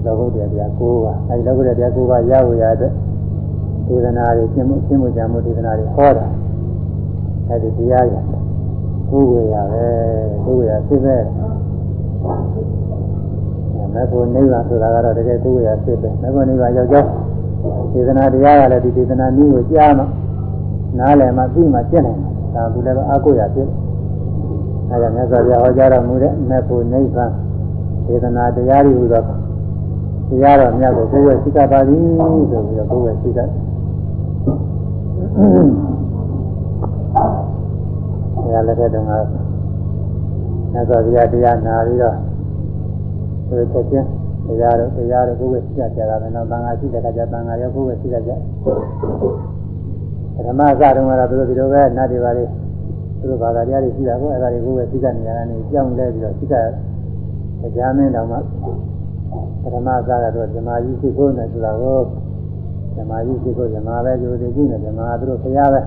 [0.05, 2.91] လောကုတ္တရာတရား၉ပါးအဲဒီလောကုတ္တရာတရား၉ပါးရဖို့ရတဲ့
[3.87, 6.27] ဒေသနာတွေရှင်းမှုရှင်းမှုကြံမှုဒေသနာတွေဟောတာ
[7.49, 8.15] အဲဒီတရားရ
[9.11, 9.85] ကိုယ်ဝေရပဲ
[10.45, 11.23] ကိုယ်ဝေရသိမဲ့
[13.95, 17.11] မေဖို့နိဗ္ဗာန်ဆိုတာကတော့တကယ်ကိုယ်ဝေရသိပဲမေဖို့နိဗ္ဗာန်ရောက်ကြောင်း
[17.93, 20.05] ဒေသနာတရားကလည်းဒီဒေသနာနည်းကိုကြားမှ
[20.99, 23.69] နားလည်မှသိမှကျင့်နိုင်တယ်ဒါဘူးလည်းအာကိုရဖြစ်
[24.91, 27.31] အဲဒါမြတ်စွာဘုရားဟောကြားတော်မူတဲ့မေဖို့နိဗ္ဗာန်
[28.07, 29.23] ဒေသနာတရားတွေဟူသော
[30.29, 33.49] တရားတော်မြတ်ကိုကိုယ်ဝေသိတတ်ပါသည်ဆိုပြီးတော့ကိုယ်ဝေသိတတ်
[38.45, 39.13] တရားလက်ထက်တုန်းက
[40.73, 42.17] မြတ်စွာဘုရားတရားနာပြီးတော့
[43.51, 44.07] ဒီချက်ချင်း
[44.47, 48.33] တရားတို့တရားတို့ကိုယ်ဝေသိတတ်ကြတာပဲနောက်သံဃာရှိတဲ့အခါကျသံဃာရောကိုယ်ဝေသိတတ်ကြ
[50.35, 52.45] ပထမအစတုန်းကတော့သူတို့ဒီလိုပဲနတ်တွေပါလေ
[53.21, 56.67] သူတို့ဘာသာတရားတွေရှိတာကိုအဲဒါတွေကိုယ်ဝေသိတတ်နေရတာနေကြောင်းလဲပြီးတော့သိတတ်
[57.75, 58.41] တရားမင်းတော်မှာ
[59.63, 62.01] ပထမအစကတော့ဓမ္မကြီးရှိခိုးနေဆိုတာကို
[62.97, 65.81] ဓမ္မကြီးရှိခိုးဓမ္မပဲယူတည်ကြည့်နေဓမ္မသူတို့ဖရားပဲ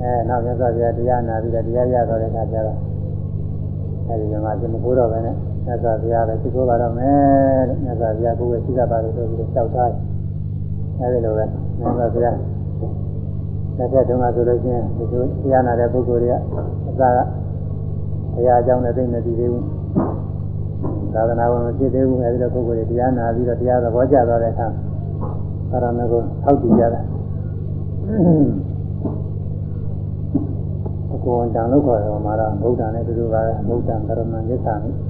[0.00, 2.78] အဲနောက်မြတ်စွာဘုရားတရားနာပြီးတော့တရားရတော့တဲ့အခါကျတော့
[4.08, 9.98] အဲဒီဓမ္မရှင်မခိုးတော့ပဲနဲ့ မြတ်စွာဘုရားလည်းရှိခိုးပါတော့မယ်လို့မြတ်စွာဘုရားကိုယ်ပဲရှိတာပါလို့ဆိုပြီးတော့လျှောက်ထားတယ်
[10.98, 11.44] အဲဒီလိုပဲ
[11.78, 12.36] မြတ်စွာဘုရား
[13.76, 16.34] လက်ထက်တုန်းကဆိုလို့ချင်းဒီလိုတရားနာတဲ့ပုဂ္ဂိုလ်တွေက
[16.88, 17.18] အသာက
[18.34, 19.64] ဘုရားအကြောင်းနဲ့သိနေသေးဘူး
[21.14, 24.66] သာသနာဝင်မဖြစ်သေးဘူးအဲဒီလိုပုဂ္ဂိုလ်တွေတရားနာပြီးတော့တရားသဘောကျသွားတဲ့အခါ
[25.70, 27.00] သာရဏကိုထောက်တည်ကြတာ
[31.12, 35.09] အကုန်တန်လို့ခေါ်တယ်မှာတော့ဗုဒ္ဓနဲ့တူတူပါပဲဗုဒ္ဓံကရမန်သစ္စာမိသ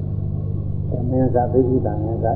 [1.11, 2.33] မင်းစာပိဋိတံယင်းစာ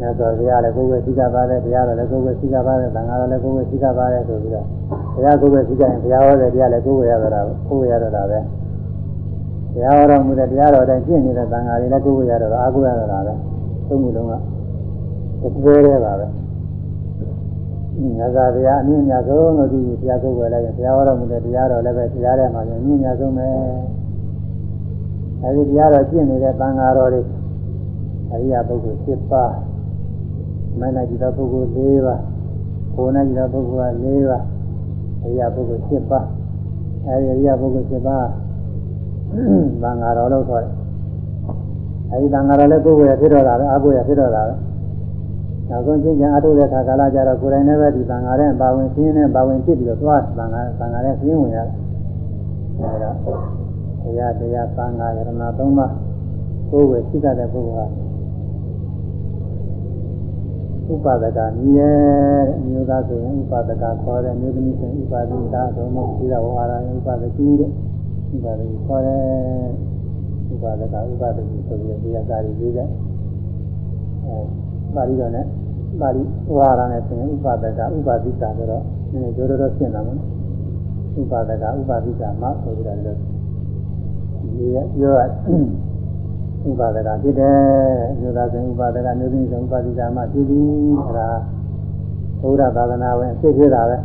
[0.00, 4.66] ညသောဘုရားလည်းကိုယ်ပဲသိကြပါတယ်တရားတော်လည်းကိုယ်ပဲသိကြပါတယ်သံဃာတော်လည်းကိုယ်ပဲသိကြပါတယ်ဆိုပြီးတော့
[5.14, 8.38] ဘုရားကိုယ်ပဲသိကြရင်ဘုရားဟောတဲ့တရားလည်းကိုယ်ပဲရတော့တာကိုယ်ပဲရတော့တာပဲ
[9.74, 13.34] တရားဟောတော်မူတဲ့တရားတော်တိုင်းကျင့်နေတဲ့သံဃာတွေလည်းကိုယ်ကိုရတော့အာကိုရတော့တာပဲ
[13.88, 14.32] သုံးခုလုံးက
[15.42, 16.26] တစ်ပွဲတည်းပါပဲ
[18.18, 23.48] ငါသာတရားအမြင့်မြတ်ဆုံးလို့ဒီတရားကိုယ်ကိုလည်းတရားဟောတော်မူတဲ့တရားတော်လည်းပဲတရားထဲမှာအမြင့်မြတ်ဆုံးပဲ
[25.42, 27.20] အဲဒီတရားတော်ကျင့်နေတဲ့သံဃာတော်တွေ
[28.31, 29.53] အရိယာပုဂ္ဂိုလ်7ပါး
[30.79, 32.21] မနจิตပုဂ္ဂိုလ်4ပါး
[32.95, 34.43] ဘုံနจิตပုဂ္ဂိုလ်က4ပါး
[35.23, 36.25] အရိယာပုဂ္ဂိုလ်7ပါး
[37.07, 38.25] အဲဒီအရိယာပုဂ္ဂိုလ်7ပါး
[39.83, 40.73] သံဃာတော်လို့ခေါ်တယ်။
[42.11, 44.55] အဲဒီသံဃာတော်လည်းကိုယ်ကိုယ်ရဖြစ်တော့တာပဲအကိုယ်ရဖြစ်တော့တာပဲ။
[45.69, 51.75] နောက်ဆုံးချင်းချင်းအထုတဲ့ခါကာလကြတော့ကိုယ်တိုင်လည်းပဲဒီသံဃာတဲ့ပါဝင်ရှင်းနဲ့ပါဝင်ဖြစ်ပြီးတော့သွားသံဃာသံဃာတဲ့ရှင်းဝင်ရတယ်။
[52.79, 53.11] အဲဒါ
[54.01, 55.91] တရားတရားသံဃာရဏသုံးပါး
[56.69, 57.85] ကိုယ်ကိုယ်ရှိတတ်တဲ့ပုဂ္ဂိုလ်ဟာ
[60.92, 67.70] ဥပဒကမြည်ရဲ့အမျိုးသားဆိုရင်ဥပဒကခေါ်တယ်အမျိုးသမီးဆိုရင်ဥပဒိတာဆိုမှသီလဝါရဥပဒကူတဲ့
[68.34, 69.20] ဥပါဒိခေါ်တယ်
[70.52, 72.88] ဥပါဒကဥပါဒိဆိုပြီးဒီအစာတွေရေးတယ်
[74.24, 74.36] အဲ
[74.94, 75.46] ပါဠိတော်နဲ့
[76.00, 76.22] ပါဠိ
[76.56, 80.20] ဝါရနဲ့ဆိုရင်ဥပါဒကဥပါဒိတာဆိုတော့နည်းနည်းကြိုးတော့ရှင်းတာမဟုတ်
[81.20, 83.18] ဥပါဒကဥပါဒိတာမှဆိုပြီးတော့လို့
[84.56, 85.22] ဒီရပြောရ
[86.66, 87.58] ဥပါဒကဖြစ်တယ်
[88.20, 90.66] မြို့သားဆိုဥပါဒကမြို့သိဆိုဥပါဒိတာမှဖြစ်ပြီး
[91.00, 91.28] အဲဒါ
[92.40, 93.98] ဘုရားသာသနာဝင်အဖြစ်ဖြစ်တာပဲ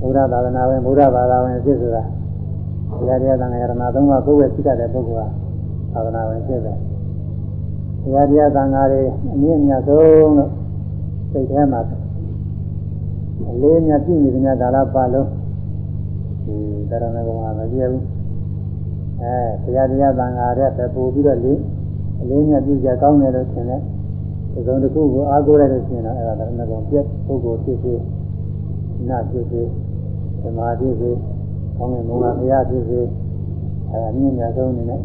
[0.00, 2.02] ဘုရားသာသနာဝင်ဘုရားဘာသာဝင်အဖြစ်ဆိုတာ
[2.98, 5.30] တရားတရားသံဃာရဏသုံးပါးကိုယ်ပဲသိတတ်တဲ့ပုဂ္ဂိုလ်
[5.92, 6.76] ဟာသာသနာဝင်ဖြစ်တယ်။
[8.02, 10.50] တရားတရားသံဃာတွေအမြင့်မြတ်ဆုံးလို့
[11.32, 11.80] စိတ်ထဲမှာ
[13.50, 15.28] အလေးမြတ်ပြုနေတဲ့ညကာလပတ်လုံး
[16.44, 16.56] ဒီ
[16.90, 18.02] တရဏဂုံဟာမပြည့်ဘူး။
[19.22, 21.58] အဲတရားတရားသံဃာတဲ့ပဲပို့ပြီးတော့လေး
[22.20, 23.80] အလေးမြတ်ပြုကြကောင်းတယ်လို့ထင်တယ်။
[24.52, 28.00] ဒီဆုံးတစ်ခုကိုအားကိုးလိုက်လို့ရှိရင်တော့အဲဒါတရဏဂုံပြည့်ပုဂ္ဂိုလ်ဖြစ်ဖြစ်
[29.08, 29.68] နာဖြစ်ဖြစ်
[30.42, 31.36] သမာဓိဖြစ်ဖြစ်
[31.76, 33.00] ကောင်းတဲ့မုံကဘုရားဖြစ်စေ
[33.90, 35.02] အဲအမြင့်မြတ်ဆုံးအနေနဲ့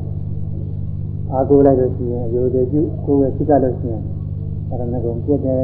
[1.31, 4.01] အာကိုလိုက်လို့ရှိရင်အယုဒေပြုကိုယ်ဝယ်သိကလို့ရှိရင်
[4.67, 5.61] သရဏဂုံပြည့်တယ်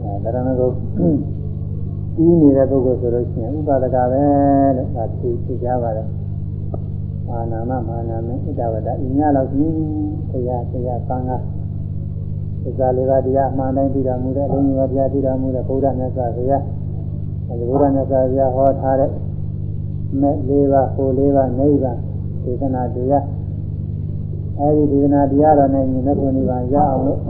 [0.00, 0.70] အဲသရဏဂုံ
[2.14, 4.24] ပြီးနေတဲ့ပုဂ္ဂိုလ်ဆိုလို့ရှိရင်ဥပါဒကပဲ
[4.76, 6.08] လို့ဒါသိသိကြပါတယ်
[7.28, 9.72] မာနာမမာနာမေဣဒဝဒဤများလောက်ကြီး
[10.30, 11.36] တရားတရားသံဃာ
[12.62, 16.62] သစ္စာလေးပါးတရားအမှန်တိုင်းသိတော်မူတဲ့ဘုရားတရားသိတော်မူတဲ့ဘုရားမြတ်စွာဘုရား
[17.48, 19.10] အဲဒီဘုရားမြတ်စွာဘုရားဟောထားတဲ့
[20.20, 21.98] မဲ့၄ပါးဟို၄ပါးနိဗ္ဗာန်
[22.44, 23.24] ဒေသနာတရား
[24.60, 27.20] အဲဒီဒေသနာတရားတော်နဲ့ညီမဲ့ကိုနိဗ္ဗာန်ရအောင်လို့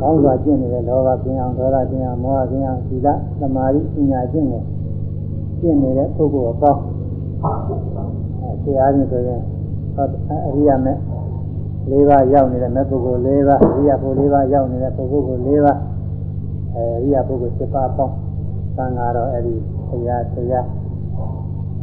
[0.00, 3.08] ကောင်းစွာကျင့်နေတဲ့လောဘကျင့်အောင်ဒေါသကျင့်အောင်မောဟကျင့်အောင်သီလ
[3.40, 4.62] သမာဓိပညာကျင့်ကို
[5.60, 6.80] ကျင့်နေတဲ့ပုဂ္ဂိုလ်အပေါင်း
[8.40, 9.40] အဲဆရာကြီးဆိုရင်
[10.46, 10.96] အရိယာမဲ့
[11.90, 15.78] ၄ပါးရောက်နေတဲ့မဲ့ပုဂ္ဂိုလ်၄ပါးအရိယာပုဂ္ဂိုလ်၄ပါးရောက်နေတဲ့ပုဂ္ဂိုလ်၄ပါး
[16.74, 18.14] အဲအရိယာပုဂ္ဂိုလ်7ပါးပေါင်း
[18.76, 19.54] သံဃာတော်အဲ့ဒီ
[19.90, 20.66] တရားတရား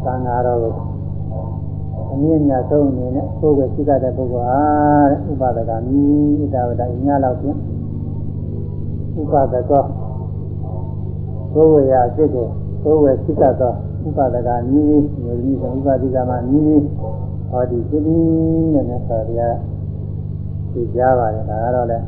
[0.06, 0.74] သံဃာတော်ကို
[2.12, 4.60] အမြင့်မြတ်ဆုံးအနေနဲ့ကိုယ်ပဲရှိတဲ့ပုဂ္ဂိုလ်ဟာ
[5.10, 6.04] တဲ့ဥပဒကမိ
[6.40, 7.58] ဣဒဝဒအညာလောက်ဖြင့်
[9.20, 9.84] ဥပဒကော
[11.54, 12.48] ကိုယ်ဝေယအစ်ကို
[12.84, 13.74] ကိုယ်ဝေရှိတတ်သော
[14.08, 15.06] ဥပဒကမိမျိုး
[15.44, 16.64] ကြီးဆိုဥပဒိကမှာမိ
[17.50, 19.42] ဟောဒီသိပြီးတဲ့နဲ့ဆိုရ
[20.74, 22.02] ဒီကြားပါတယ်ဒါကတော့လေဤ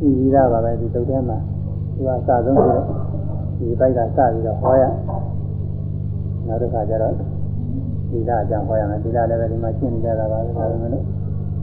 [0.02, 1.38] ြီးသားပါပဲဒီတုတ်ထဲမှာ
[1.94, 2.84] သူကအစဆုံးဆိုတော့
[3.58, 4.82] ဒီပိုက်ကစပြီးတော့ဟောရ
[6.46, 7.14] နောက်တစ်ခါကျတော့
[8.10, 11.04] ဒီလာအကြောင်းဟောရမယ်ဒီလာလည်းပဲဒီမှာရှင်းနေကြတာပါပဲဒါပေမဲ့လို့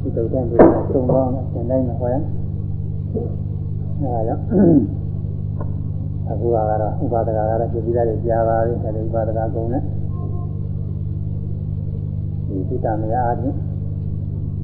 [0.02, 0.60] ဒီတုတ်တဲ့ဒီက
[0.94, 2.16] သုံးပေါင်းနဲ့သင်တိုင်းမှာဟောရ
[4.02, 4.44] အဲဒါကြောင့်
[6.30, 9.82] အခုကတော့ဥပါဒကကတော့ပြည်ပြီးသားတွေကြားပါပြီအဲဒီဥပါဒကကုံနဲ့
[12.48, 13.56] ဒီတုတ္တမယအားဖြင့်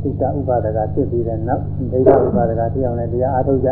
[0.02, 3.70] တုတ္တဥပါဒကဖြစ်ပြီးတဲ့နောက်ဒိဋ္ဌဥပါဒကတရားနဲ့တရားအားထုတ်ကြ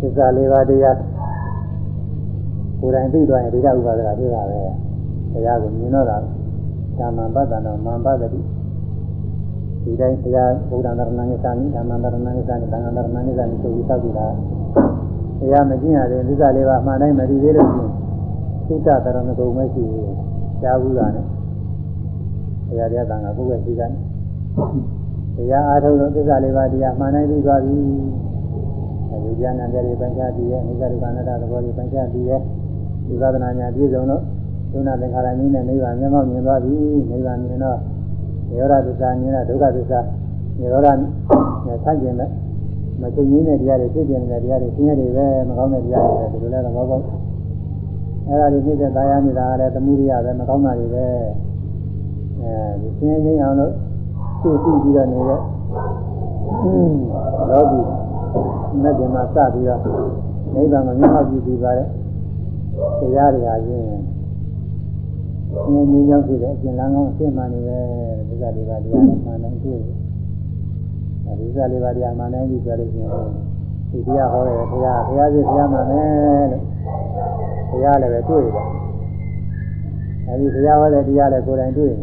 [0.00, 0.98] သစ္စာလေးပါးတရား
[2.80, 4.60] ကိုယ်တိုင်သိသွားရင်ဒိဋ္ဌဥပါဒကဖြစ်တာပဲ
[5.32, 6.16] တရားကိုမြင်တော့တာ
[6.98, 8.40] ဓမ္မပတ္တနောမံပတ္တိ
[9.84, 14.26] ဒီတိုင်းတရားဘုရားတရဏံကိသနိဓမ္မတရဏံကိသနိသံဃာတရဏံကိသနိဆိုပြီးသောက်ပြီးတာ
[15.40, 17.68] တရားမကျင့်ရတဲ့သစ္စာလေးပါးမှန်တိုင်းမသိသေးလို့
[18.66, 20.14] ရှိရင်သုတ္တတရဏဂုံမရှိဘူး
[20.62, 21.24] ကြားဘူးတာနဲ့
[22.68, 23.90] တရားတရားသံဃာပုဂ္ဂိုလ်ရှိတယ်
[25.36, 27.76] တရားအားထုတ်လို့သစ္စာလေးပါးတရားမှန်တိုင်းသိသွားပြီ
[29.10, 32.40] အဲဒီဉာဏ်နဲ့တရားပိုင်းခြားပြီးရဲ့အနိစ္စဒုက္ခအနတ္တသဘောတွေပိုင်းခြားပြီးရဲ့
[33.08, 34.22] ဒီသာသနာညာပြည့်စုံလို့
[34.72, 36.74] ဒုနာသင်္ခါရနည်းနဲ့နိဗ္ဗာန်မျက်မှောက်မြင်သွားပြီ
[37.10, 37.93] နိဗ္ဗာန်မြင်တော့နိ
[38.58, 39.98] ရောဓသစ္စာမြင်တော့ဒုက္ခသစ္စာ
[40.58, 40.88] နိရောဓ
[41.66, 42.30] နဲ့ဆန့်ကျင်တဲ့
[43.00, 47.04] မချုပ်ငင်းတဲ့တရားတွေဖြစ်ပြနေတဲ့တရားတွေဆင်းရဲတွေပဲမကောင်းတဲ့တရားတွေပဲဒီလိုလဲသဘောပေါက်
[48.28, 51.04] အဲ့ဒါတွေဖြစ်တဲ့တရားနေတာကလည်းသမှုရိယပဲမကောင်းတာတွေပဲ
[52.40, 53.72] အဲဒီဆင်းရဲခြင်းအောင်လို့
[54.42, 55.40] သူ့ပြီးပြီးတော့နေတဲ့
[57.50, 57.80] လောကီ
[58.82, 59.80] မဂ္ဂင်မှာစပြီးတော့
[60.54, 61.86] နိဗ္ဗာန်ကိုမျက်မှောက်ကြည့်ပြီးပါတဲ့
[63.00, 64.13] တရားတွေဟာချင်း
[65.54, 67.78] ငြင်းငြင်းရောက်ဖြစ်တဲ့အကျဉ်းလန်းကောင်းအရှင်းမှန်နေပဲ
[68.28, 69.96] ဒီကလေးပါတရားမှန်တိုင်းတွေ့တယ်
[71.26, 73.10] အဲဒီကလေးပါတရားမှန်တိုင်းပြီးပြောလို့ရှိရင်
[73.90, 76.62] ဒီတရားဟောတယ်ဘုရားဘုရားကြီးဘုရားမှန်တယ်လို့
[77.70, 78.66] ဘုရားလည်းပဲတွေ့တယ်
[80.26, 82.00] အဲဒီဘုရားဟောတဲ့တရားလည်းကိုယ်တိုင်တွေ့တယ်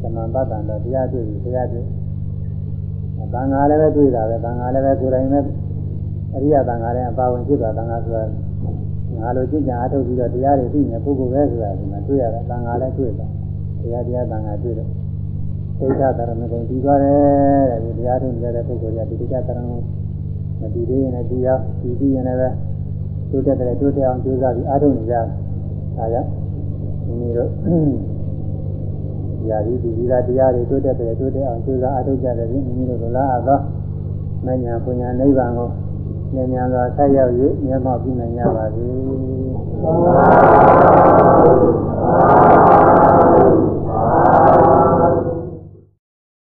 [0.00, 1.84] သမန်ပတ္တန်တော့တရားတွေ့ပြီဘုရားတွေ့
[3.32, 5.40] သံဃာလည်းပဲတွေ့တာပဲသံဃာလည်းပဲကိုယ်တိုင်ပဲ
[6.34, 8.22] အရိယသံဃာလည်းအပါဝင်ဖြစ်တာသံဃာဆိုတာ
[9.22, 13.26] ငါလိုကြည်ကြအားထုတ်ပြီးတော့တရားတွေသိနေပုဂ္ဂိုလ်ပဲဆိုတာဒီမှာတွေ့ရတယ်သံဃာလည်းတွေ့တာ
[13.82, 14.88] တရားတရားသံဃာတွေ့တယ်
[15.78, 19.78] သိက္ခာတရဏဂုံပြီးသွားတယ်တဲ့ဒီတရားထုတ်နေတဲ့ပုဂ္ဂိုလ်ကဒီသိက္ခာတရဏဂုံ
[20.60, 22.38] မတည်သေးရင်လည်းဒီရောက်ဒီပြီးရင်လည်း
[23.30, 25.24] တိုးတက်တယ်တိုးတက်အောင်ကြိုးစားပြီးအားထုတ်နေကြဒါ
[26.12, 26.28] ကြောင့်
[27.06, 27.50] ဒီနေ့တော့
[29.50, 33.58] ရာဒီဒီဒီလာတရားတွေတိုးတက်တယ်တိုးတက်အောင်ကြိုးစားအားထုတ်ကြတယ်ဒီမိမိတို့လိုလားသော
[34.46, 35.68] မဉ္ဇဉ်ပညာနိဗ္ဗာန်ကို
[36.34, 37.32] ဉာဏ်ဉာဏ်သာဆက်ရောက်၍
[37.64, 38.86] မြတ်မောပြုနိုင်ကြပါစေ။
[39.82, 39.92] သာ
[42.04, 42.41] သာ